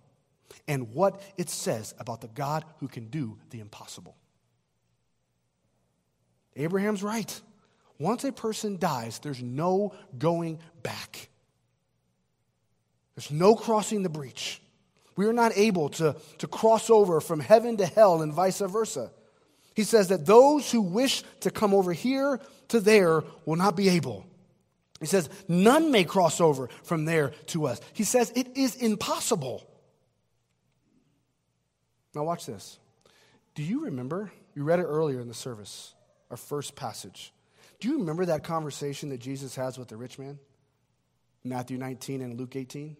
[0.67, 4.17] and what it says about the God who can do the impossible.
[6.57, 7.39] Abraham's right.
[7.99, 11.29] Once a person dies, there's no going back.
[13.15, 14.61] There's no crossing the breach.
[15.17, 19.11] We are not able to, to cross over from heaven to hell and vice versa.
[19.75, 22.39] He says that those who wish to come over here
[22.69, 24.25] to there will not be able.
[25.01, 27.81] He says, none may cross over from there to us.
[27.93, 29.65] He says, it is impossible.
[32.15, 32.79] Now, watch this.
[33.55, 34.31] Do you remember?
[34.55, 35.93] You read it earlier in the service,
[36.31, 37.33] our first passage.
[37.79, 40.39] Do you remember that conversation that Jesus has with the rich man?
[41.43, 42.97] Matthew 19 and Luke 18.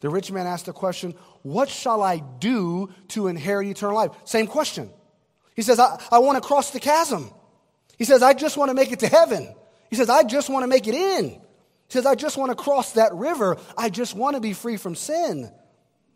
[0.00, 4.12] The rich man asked the question, What shall I do to inherit eternal life?
[4.24, 4.90] Same question.
[5.56, 7.30] He says, I, I want to cross the chasm.
[7.98, 9.54] He says, I just want to make it to heaven.
[9.88, 11.30] He says, I just want to make it in.
[11.30, 11.40] He
[11.88, 13.56] says, I just want to cross that river.
[13.76, 15.50] I just want to be free from sin.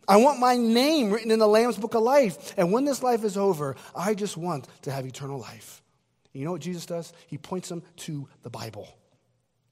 [0.07, 2.53] I want my name written in the Lamb's book of life.
[2.57, 5.81] And when this life is over, I just want to have eternal life.
[6.35, 7.13] And you know what Jesus does?
[7.27, 8.89] He points them to the Bible.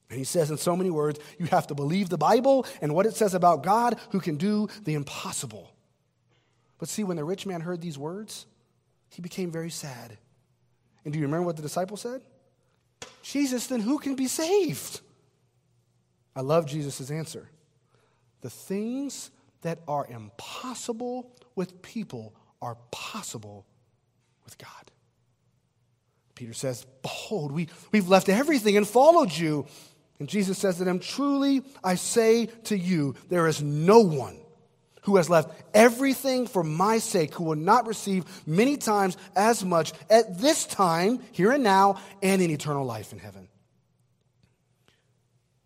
[0.09, 3.05] And he says in so many words, you have to believe the Bible and what
[3.05, 5.75] it says about God who can do the impossible.
[6.77, 8.45] But see, when the rich man heard these words,
[9.09, 10.17] he became very sad.
[11.03, 12.21] And do you remember what the disciple said?
[13.23, 15.01] Jesus, then who can be saved?
[16.33, 17.49] I love Jesus' answer.
[18.39, 19.31] The things
[19.63, 23.65] that are impossible with people are possible
[24.45, 24.92] with God.
[26.43, 29.65] Peter says, Behold, we, we've left everything and followed you.
[30.19, 34.35] And Jesus says to them, Truly I say to you, there is no one
[35.03, 39.93] who has left everything for my sake, who will not receive many times as much
[40.09, 43.47] at this time, here and now, and in eternal life in heaven.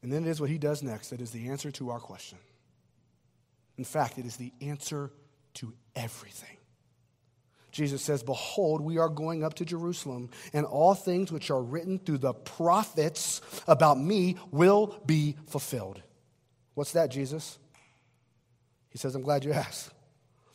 [0.04, 2.38] And then it is what he does next that is the answer to our question.
[3.80, 5.10] In fact, it is the answer
[5.56, 6.57] to everything.
[7.78, 12.00] Jesus says, Behold, we are going up to Jerusalem, and all things which are written
[12.00, 16.02] through the prophets about me will be fulfilled.
[16.74, 17.60] What's that, Jesus?
[18.90, 19.92] He says, I'm glad you asked.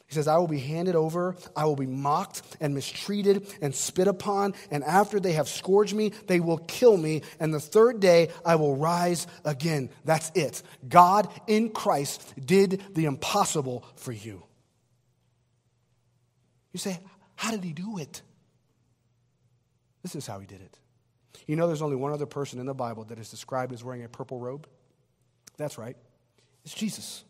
[0.08, 4.08] He says, I will be handed over, I will be mocked and mistreated and spit
[4.08, 8.30] upon, and after they have scourged me, they will kill me, and the third day
[8.44, 9.90] I will rise again.
[10.04, 10.60] That's it.
[10.88, 14.42] God in Christ did the impossible for you.
[16.72, 16.98] You say,
[17.42, 18.22] How did he do it?
[20.04, 20.78] This is how he did it.
[21.48, 24.04] You know, there's only one other person in the Bible that is described as wearing
[24.04, 24.68] a purple robe?
[25.56, 25.96] That's right,
[26.64, 27.24] it's Jesus.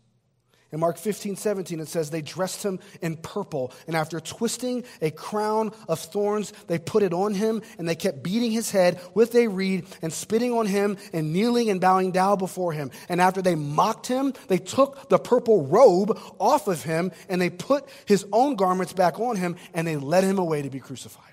[0.72, 5.10] In Mark 15, 17, it says, They dressed him in purple, and after twisting a
[5.10, 9.34] crown of thorns, they put it on him, and they kept beating his head with
[9.34, 12.90] a reed, and spitting on him, and kneeling and bowing down before him.
[13.10, 17.50] And after they mocked him, they took the purple robe off of him, and they
[17.50, 21.31] put his own garments back on him, and they led him away to be crucified.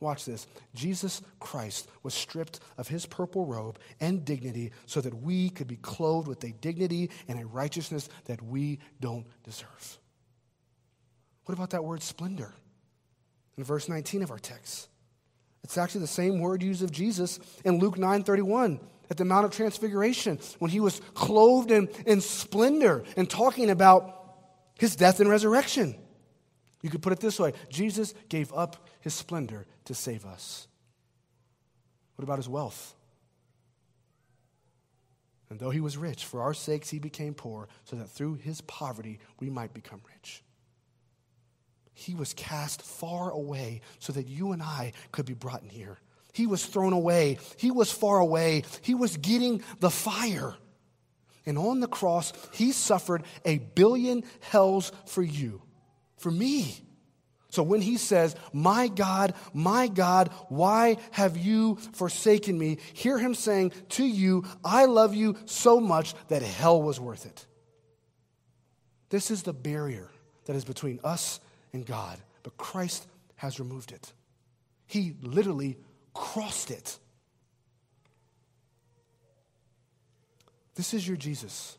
[0.00, 0.46] Watch this.
[0.74, 5.76] Jesus Christ was stripped of his purple robe and dignity so that we could be
[5.76, 9.98] clothed with a dignity and a righteousness that we don't deserve.
[11.44, 12.54] What about that word splendor
[13.58, 14.88] in verse 19 of our text?
[15.62, 18.80] It's actually the same word used of Jesus in Luke 9:31.
[19.10, 24.36] at the Mount of Transfiguration when he was clothed in, in splendor and talking about
[24.78, 25.96] his death and resurrection.
[26.82, 30.66] You could put it this way Jesus gave up his splendor to save us.
[32.16, 32.94] What about his wealth?
[35.50, 38.60] And though he was rich, for our sakes he became poor, so that through his
[38.62, 40.42] poverty we might become rich.
[41.92, 45.98] He was cast far away so that you and I could be brought in here.
[46.32, 47.38] He was thrown away.
[47.56, 48.62] He was far away.
[48.82, 50.54] He was getting the fire.
[51.44, 55.62] And on the cross, he suffered a billion hells for you,
[56.20, 56.84] for me.
[57.48, 62.78] So when he says, My God, my God, why have you forsaken me?
[62.92, 67.46] Hear him saying to you, I love you so much that hell was worth it.
[69.08, 70.08] This is the barrier
[70.44, 71.40] that is between us
[71.72, 73.06] and God, but Christ
[73.36, 74.12] has removed it.
[74.86, 75.76] He literally
[76.14, 76.98] crossed it.
[80.76, 81.76] This is your Jesus.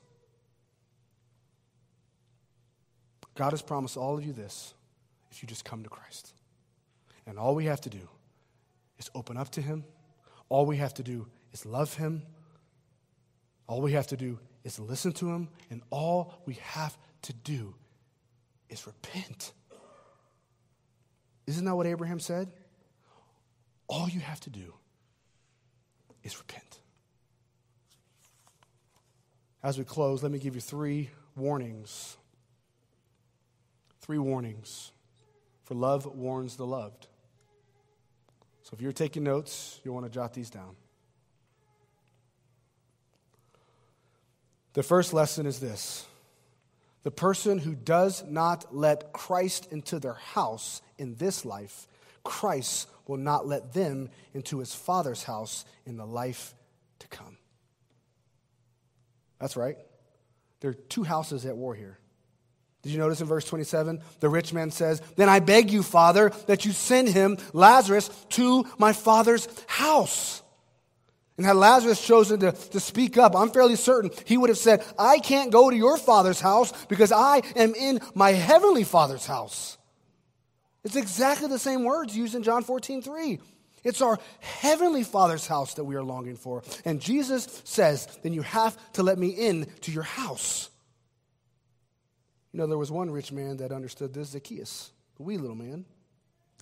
[3.36, 4.74] God has promised all of you this
[5.32, 6.34] if you just come to Christ.
[7.26, 8.10] And all we have to do
[8.98, 9.84] is open up to Him.
[10.50, 12.24] All we have to do is love Him.
[13.68, 15.48] All we have to do is listen to Him.
[15.70, 17.74] And all we have to do
[18.70, 19.54] is repent.
[21.48, 22.52] Isn't that what Abraham said?
[23.88, 24.74] All you have to do
[26.24, 26.80] is repent.
[29.64, 32.18] As we close, let me give you three warnings.
[34.02, 34.92] Three warnings
[35.64, 37.08] for love warns the loved.
[38.64, 40.76] So if you're taking notes, you'll want to jot these down.
[44.74, 46.06] The first lesson is this
[47.04, 51.88] the person who does not let Christ into their house in this life,
[52.24, 56.54] Christ will not let them into his Father's house in the life
[57.00, 57.38] to come.
[59.40, 59.78] That's right.
[60.60, 61.98] There are two houses at war here.
[62.82, 64.02] Did you notice in verse 27?
[64.20, 68.66] The rich man says, Then I beg you, Father, that you send him, Lazarus, to
[68.78, 70.42] my father's house.
[71.38, 74.84] And had Lazarus chosen to, to speak up, I'm fairly certain he would have said,
[74.98, 79.78] I can't go to your father's house because I am in my heavenly father's house.
[80.84, 83.40] It's exactly the same words used in John 14, 3.
[83.84, 86.64] It's our heavenly father's house that we are longing for.
[86.86, 90.70] And Jesus says, Then you have to let me in to your house.
[92.52, 95.86] You know, there was one rich man that understood this Zacchaeus, the wee little man.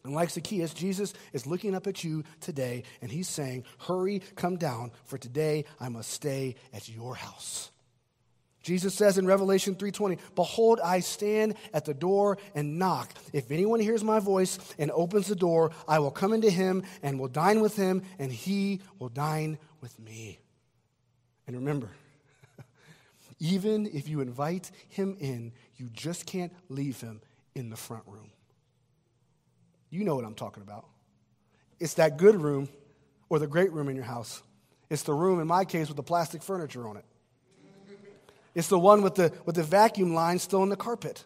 [0.03, 4.55] And like Zacchaeus, Jesus is looking up at you today and he's saying, Hurry, come
[4.55, 7.71] down, for today I must stay at your house.
[8.61, 13.13] Jesus says in Revelation 3:20, "Behold, I stand at the door and knock.
[13.31, 17.19] If anyone hears my voice and opens the door, I will come into him and
[17.19, 20.39] will dine with him, and he will dine with me."
[21.47, 21.89] And remember,
[23.39, 27.21] even if you invite him in, you just can't leave him
[27.55, 28.31] in the front room.
[29.89, 30.85] You know what I'm talking about.
[31.79, 32.69] It's that good room
[33.29, 34.43] or the great room in your house.
[34.89, 37.05] It's the room, in my case, with the plastic furniture on it.
[38.55, 41.23] It's the one with the, with the vacuum line still in the carpet.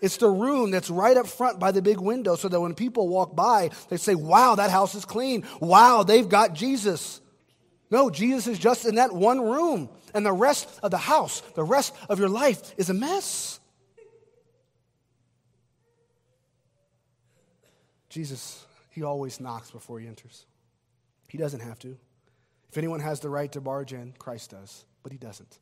[0.00, 3.08] It's the room that's right up front by the big window so that when people
[3.08, 5.44] walk by, they say, Wow, that house is clean.
[5.60, 7.20] Wow, they've got Jesus.
[7.90, 9.88] No, Jesus is just in that one room.
[10.14, 13.60] And the rest of the house, the rest of your life is a mess.
[18.08, 20.44] Jesus, he always knocks before he enters.
[21.28, 21.96] He doesn't have to.
[22.70, 25.58] If anyone has the right to barge in, Christ does, but he doesn't.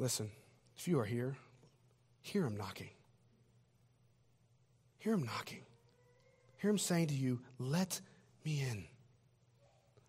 [0.00, 0.30] Listen,
[0.76, 1.36] if you are here,
[2.20, 2.90] hear him knocking.
[4.98, 5.60] Hear him knocking.
[6.56, 8.00] Hear him saying to you, Let
[8.44, 8.84] me in.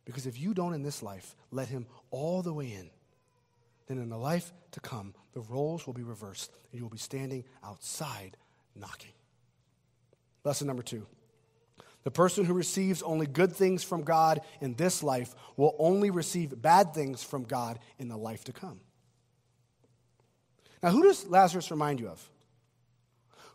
[0.05, 2.89] Because if you don't in this life let him all the way in,
[3.87, 6.97] then in the life to come, the roles will be reversed and you will be
[6.97, 8.37] standing outside
[8.75, 9.11] knocking.
[10.43, 11.05] Lesson number two.
[12.03, 16.61] The person who receives only good things from God in this life will only receive
[16.61, 18.79] bad things from God in the life to come.
[20.83, 22.29] Now, who does Lazarus remind you of?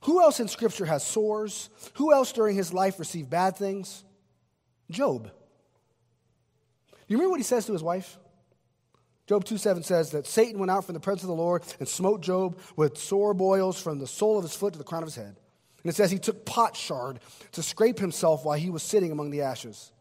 [0.02, 1.70] Who else in Scripture has sores?
[1.94, 4.02] Who else during his life received bad things?
[4.90, 5.30] Job.
[7.08, 8.18] You remember what he says to his wife?
[9.26, 11.88] Job 2 7 says that Satan went out from the presence of the Lord and
[11.88, 15.08] smote Job with sore boils from the sole of his foot to the crown of
[15.08, 15.36] his head.
[15.82, 17.20] And it says he took potsherd
[17.52, 19.92] to scrape himself while he was sitting among the ashes.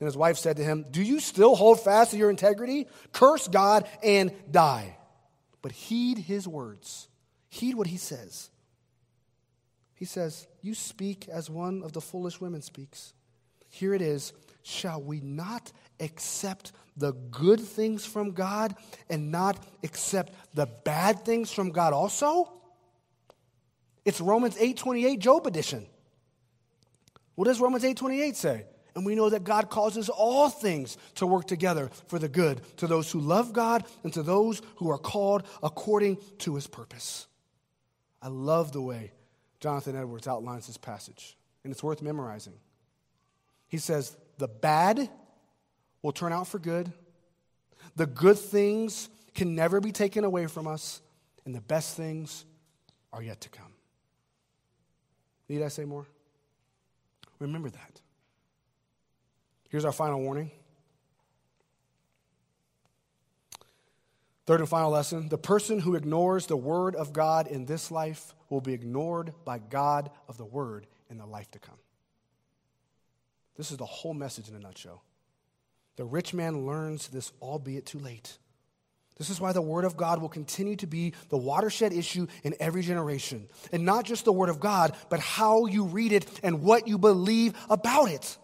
[0.00, 2.88] And his wife said to him, Do you still hold fast to your integrity?
[3.12, 4.96] Curse God and die.
[5.60, 7.08] But heed his words,
[7.48, 8.50] heed what he says.
[9.94, 13.14] He says, You speak as one of the foolish women speaks.
[13.72, 18.76] Here it is Shall we not accept the good things from God
[19.10, 22.52] and not accept the bad things from God also?
[24.04, 25.86] It's Romans 8:28 Job edition.
[27.34, 28.66] What does Romans 8:28 say?
[28.94, 32.86] And we know that God causes all things to work together for the good to
[32.86, 37.26] those who love God and to those who are called according to his purpose.
[38.20, 39.12] I love the way
[39.60, 42.60] Jonathan Edwards outlines this passage, and it's worth memorizing.
[43.72, 45.08] He says, The bad
[46.02, 46.92] will turn out for good,
[47.96, 51.00] the good things can never be taken away from us,
[51.46, 52.44] and the best things
[53.14, 53.72] are yet to come.
[55.48, 56.06] Need I say more?
[57.38, 58.00] Remember that.
[59.70, 60.50] Here's our final warning.
[64.44, 68.34] Third and final lesson the person who ignores the word of God in this life
[68.50, 71.78] will be ignored by God of the word in the life to come.
[73.56, 75.02] This is the whole message in a nutshell.
[75.96, 78.38] The rich man learns this, albeit too late.
[79.18, 82.54] This is why the Word of God will continue to be the watershed issue in
[82.58, 83.46] every generation.
[83.70, 86.96] And not just the Word of God, but how you read it and what you
[86.98, 88.38] believe about it.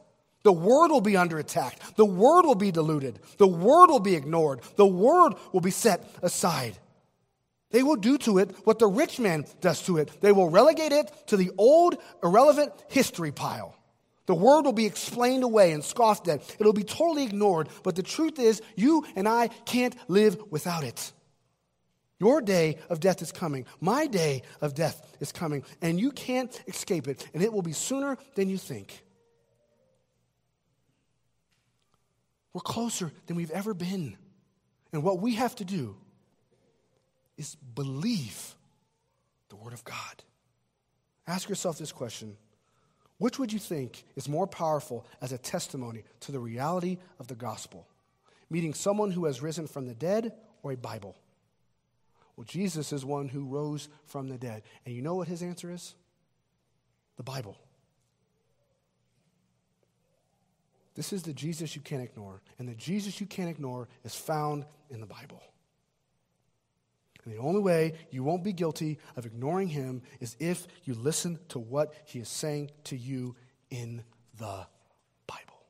[0.44, 1.78] The word will be under attack.
[1.96, 3.18] The word will be diluted.
[3.38, 4.61] The word will be ignored.
[4.76, 6.78] The word will be set aside.
[7.70, 10.11] They will do to it what the rich man does to it.
[10.20, 13.74] They will relegate it to the old, irrelevant history pile.
[14.28, 16.42] The word will be explained away and scoffed at.
[16.60, 17.70] It'll be totally ignored.
[17.82, 21.12] But the truth is, you and I can't live without it.
[22.20, 23.64] Your day of death is coming.
[23.80, 25.64] My day of death is coming.
[25.80, 27.26] And you can't escape it.
[27.32, 29.02] And it will be sooner than you think.
[32.52, 34.18] We're closer than we've ever been.
[34.92, 35.96] And what we have to do
[37.38, 38.54] is believe
[39.48, 40.22] the Word of God.
[41.26, 42.36] Ask yourself this question
[43.18, 47.34] Which would you think is more powerful as a testimony to the reality of the
[47.34, 47.86] gospel?
[48.48, 51.16] Meeting someone who has risen from the dead or a Bible?
[52.36, 54.62] Well, Jesus is one who rose from the dead.
[54.86, 55.94] And you know what his answer is?
[57.16, 57.58] The Bible.
[60.94, 62.40] This is the Jesus you can't ignore.
[62.58, 65.42] And the Jesus you can't ignore is found in the Bible.
[67.28, 71.38] And the only way you won't be guilty of ignoring him is if you listen
[71.48, 73.36] to what he is saying to you
[73.68, 74.02] in
[74.38, 74.66] the
[75.26, 75.60] Bible.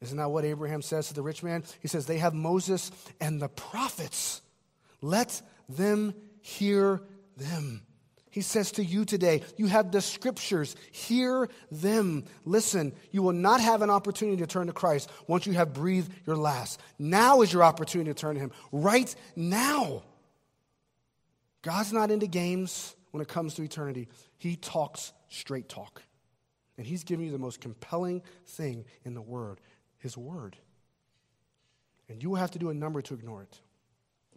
[0.00, 1.64] Isn't that what Abraham says to the rich man?
[1.80, 4.42] He says, They have Moses and the prophets.
[5.00, 7.02] Let them hear
[7.36, 7.85] them.
[8.36, 12.26] He says to you today, you have the scriptures, hear them.
[12.44, 16.12] Listen, you will not have an opportunity to turn to Christ once you have breathed
[16.26, 16.78] your last.
[16.98, 18.52] Now is your opportunity to turn to Him.
[18.72, 20.02] Right now.
[21.62, 24.06] God's not into games when it comes to eternity,
[24.36, 26.02] He talks straight talk.
[26.76, 29.62] And He's giving you the most compelling thing in the Word
[29.96, 30.58] His Word.
[32.10, 33.60] And you will have to do a number to ignore it.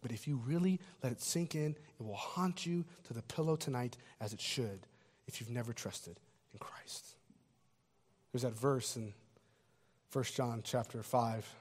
[0.02, 3.56] But if you really let it sink in, it will haunt you to the pillow
[3.56, 4.88] tonight as it should
[5.28, 6.20] if you've never trusted
[6.54, 7.16] in Christ.
[8.32, 9.14] There's that verse in
[10.12, 11.56] 1 John chapter 5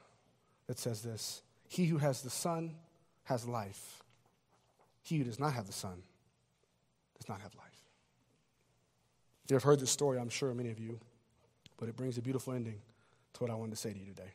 [0.67, 2.75] that says this He who has the Son
[3.25, 4.03] has life.
[5.01, 6.03] He who does not have the Son
[7.17, 7.65] does not have life.
[9.49, 10.99] You have heard this story, I'm sure, many of you,
[11.77, 12.79] but it brings a beautiful ending
[13.33, 14.31] to what I wanted to say to you today.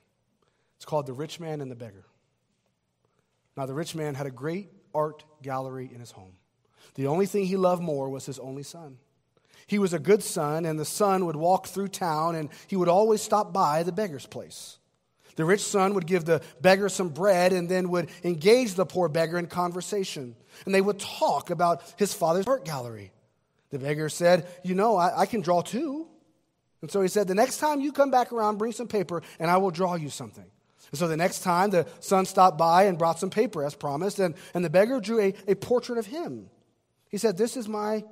[0.77, 2.05] It's called The Rich Man and the Beggar.
[3.57, 6.33] Now, the rich man had a great art gallery in his home.
[6.95, 8.99] The only thing he loved more was his only son.
[9.67, 12.89] He was a good son, and the son would walk through town and he would
[12.89, 14.79] always stop by the beggar's place.
[15.37, 19.09] The rich son would give the beggar some bread and then would engage the poor
[19.09, 20.37] beggar in conversation.
[20.65, 23.13] And they would talk about his father's art gallery.
[23.71, 26.07] The beggar said, You know, I, I can draw too.
[26.83, 29.51] And so he said, The next time you come back around, bring some paper and
[29.51, 30.45] I will draw you something.
[30.91, 34.19] And so the next time the son stopped by and brought some paper as promised,
[34.19, 36.49] and, and the beggar drew a, a portrait of him.
[37.09, 38.05] He said, This is my,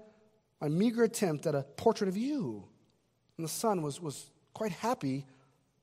[0.60, 2.64] my meager attempt at a portrait of you.
[3.36, 5.26] And the son was, was quite happy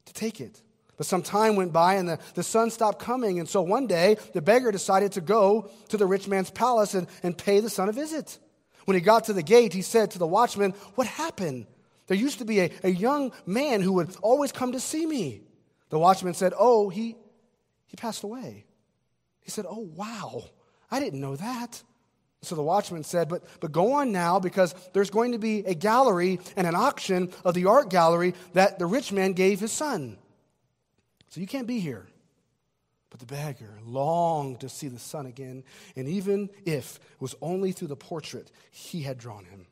[0.06, 0.62] to take it.
[0.98, 3.40] But some time went by and the, the son stopped coming.
[3.40, 7.08] And so one day, the beggar decided to go to the rich man's palace and,
[7.24, 8.38] and pay the son a visit.
[8.86, 11.68] When he got to the gate, he said to the watchman, What happened?
[12.08, 15.42] There used to be a, a young man who would always come to see me.
[15.90, 17.16] The watchman said, Oh, he,
[17.86, 18.66] he passed away.
[19.42, 20.44] He said, Oh, wow.
[20.92, 21.84] I didn't know that.
[22.42, 25.76] So the watchman said, but, but go on now because there's going to be a
[25.76, 30.18] gallery and an auction of the art gallery that the rich man gave his son.
[31.30, 32.08] So you can't be here.
[33.10, 35.64] But the beggar longed to see the son again,
[35.96, 39.66] and even if it was only through the portrait, he had drawn him.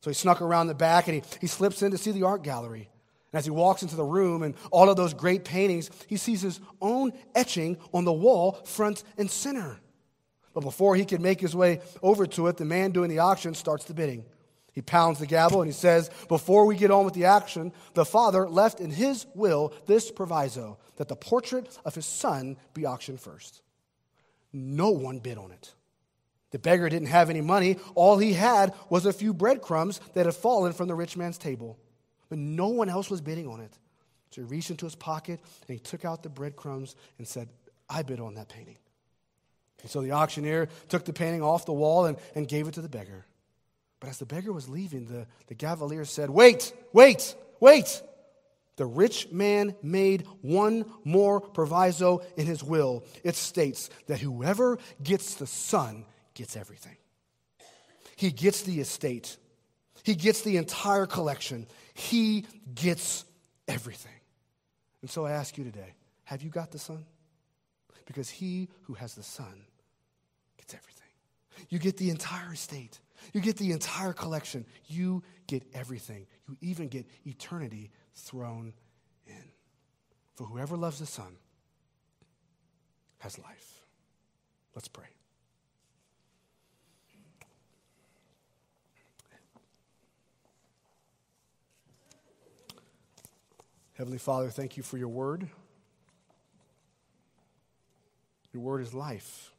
[0.00, 2.42] So he snuck around the back and he, he slips in to see the art
[2.42, 2.88] gallery.
[3.34, 6.40] And as he walks into the room and all of those great paintings, he sees
[6.40, 9.80] his own etching on the wall, front and center.
[10.52, 13.54] But before he can make his way over to it, the man doing the auction
[13.54, 14.24] starts the bidding.
[14.72, 18.04] He pounds the gavel and he says, Before we get on with the action, the
[18.04, 23.20] father left in his will this proviso that the portrait of his son be auctioned
[23.20, 23.62] first.
[24.52, 25.74] No one bid on it.
[26.52, 27.78] The beggar didn't have any money.
[27.96, 31.80] All he had was a few breadcrumbs that had fallen from the rich man's table.
[32.28, 33.78] But no one else was bidding on it.
[34.30, 37.48] So he reached into his pocket and he took out the breadcrumbs and said,
[37.88, 38.78] I bid on that painting.
[39.82, 42.80] And so the auctioneer took the painting off the wall and, and gave it to
[42.80, 43.26] the beggar.
[44.00, 48.02] But as the beggar was leaving, the, the cavalier said, Wait, wait, wait.
[48.76, 53.04] The rich man made one more proviso in his will.
[53.22, 56.96] It states that whoever gets the son gets everything.
[58.16, 59.36] He gets the estate,
[60.04, 63.24] he gets the entire collection, he gets
[63.66, 64.12] everything.
[65.02, 65.94] And so I ask you today
[66.24, 67.04] have you got the son?
[68.06, 69.64] Because he who has the son
[70.58, 71.04] gets everything.
[71.68, 73.00] You get the entire estate.
[73.32, 74.66] You get the entire collection.
[74.86, 76.26] You get everything.
[76.48, 78.74] You even get eternity thrown
[79.26, 79.44] in.
[80.34, 81.36] For whoever loves the Son
[83.18, 83.80] has life.
[84.74, 85.13] Let's pray.
[93.94, 95.48] Heavenly Father, thank you for your word.
[98.52, 99.52] Your word is life.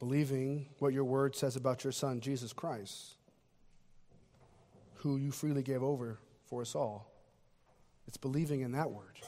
[0.00, 3.14] Believing what your word says about your Son, Jesus Christ,
[4.96, 7.12] who you freely gave over for us all.
[8.08, 9.18] It's believing in that word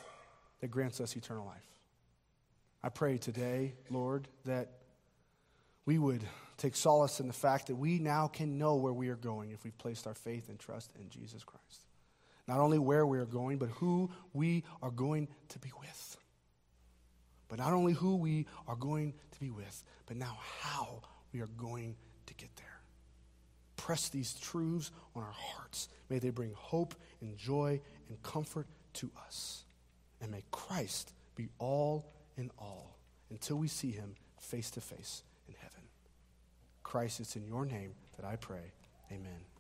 [0.61, 1.67] that grants us eternal life.
[2.83, 4.71] I pray today, Lord, that
[5.85, 6.25] we would
[6.57, 9.63] take solace in the fact that we now can know where we are going if
[9.63, 11.85] we've placed our faith and trust in Jesus Christ.
[12.49, 16.17] Not only where we are going, but who we are going to be with.
[17.49, 21.51] But not only who we are going to be with, but now how we are
[21.59, 22.67] going to get there.
[23.77, 25.89] Press these truths on our hearts.
[26.09, 29.65] May they bring hope and joy and comfort to us.
[30.21, 32.97] And may Christ be all in all
[33.31, 35.83] until we see him face to face in heaven.
[36.83, 38.73] Christ, it's in your name that I pray.
[39.11, 39.52] Amen.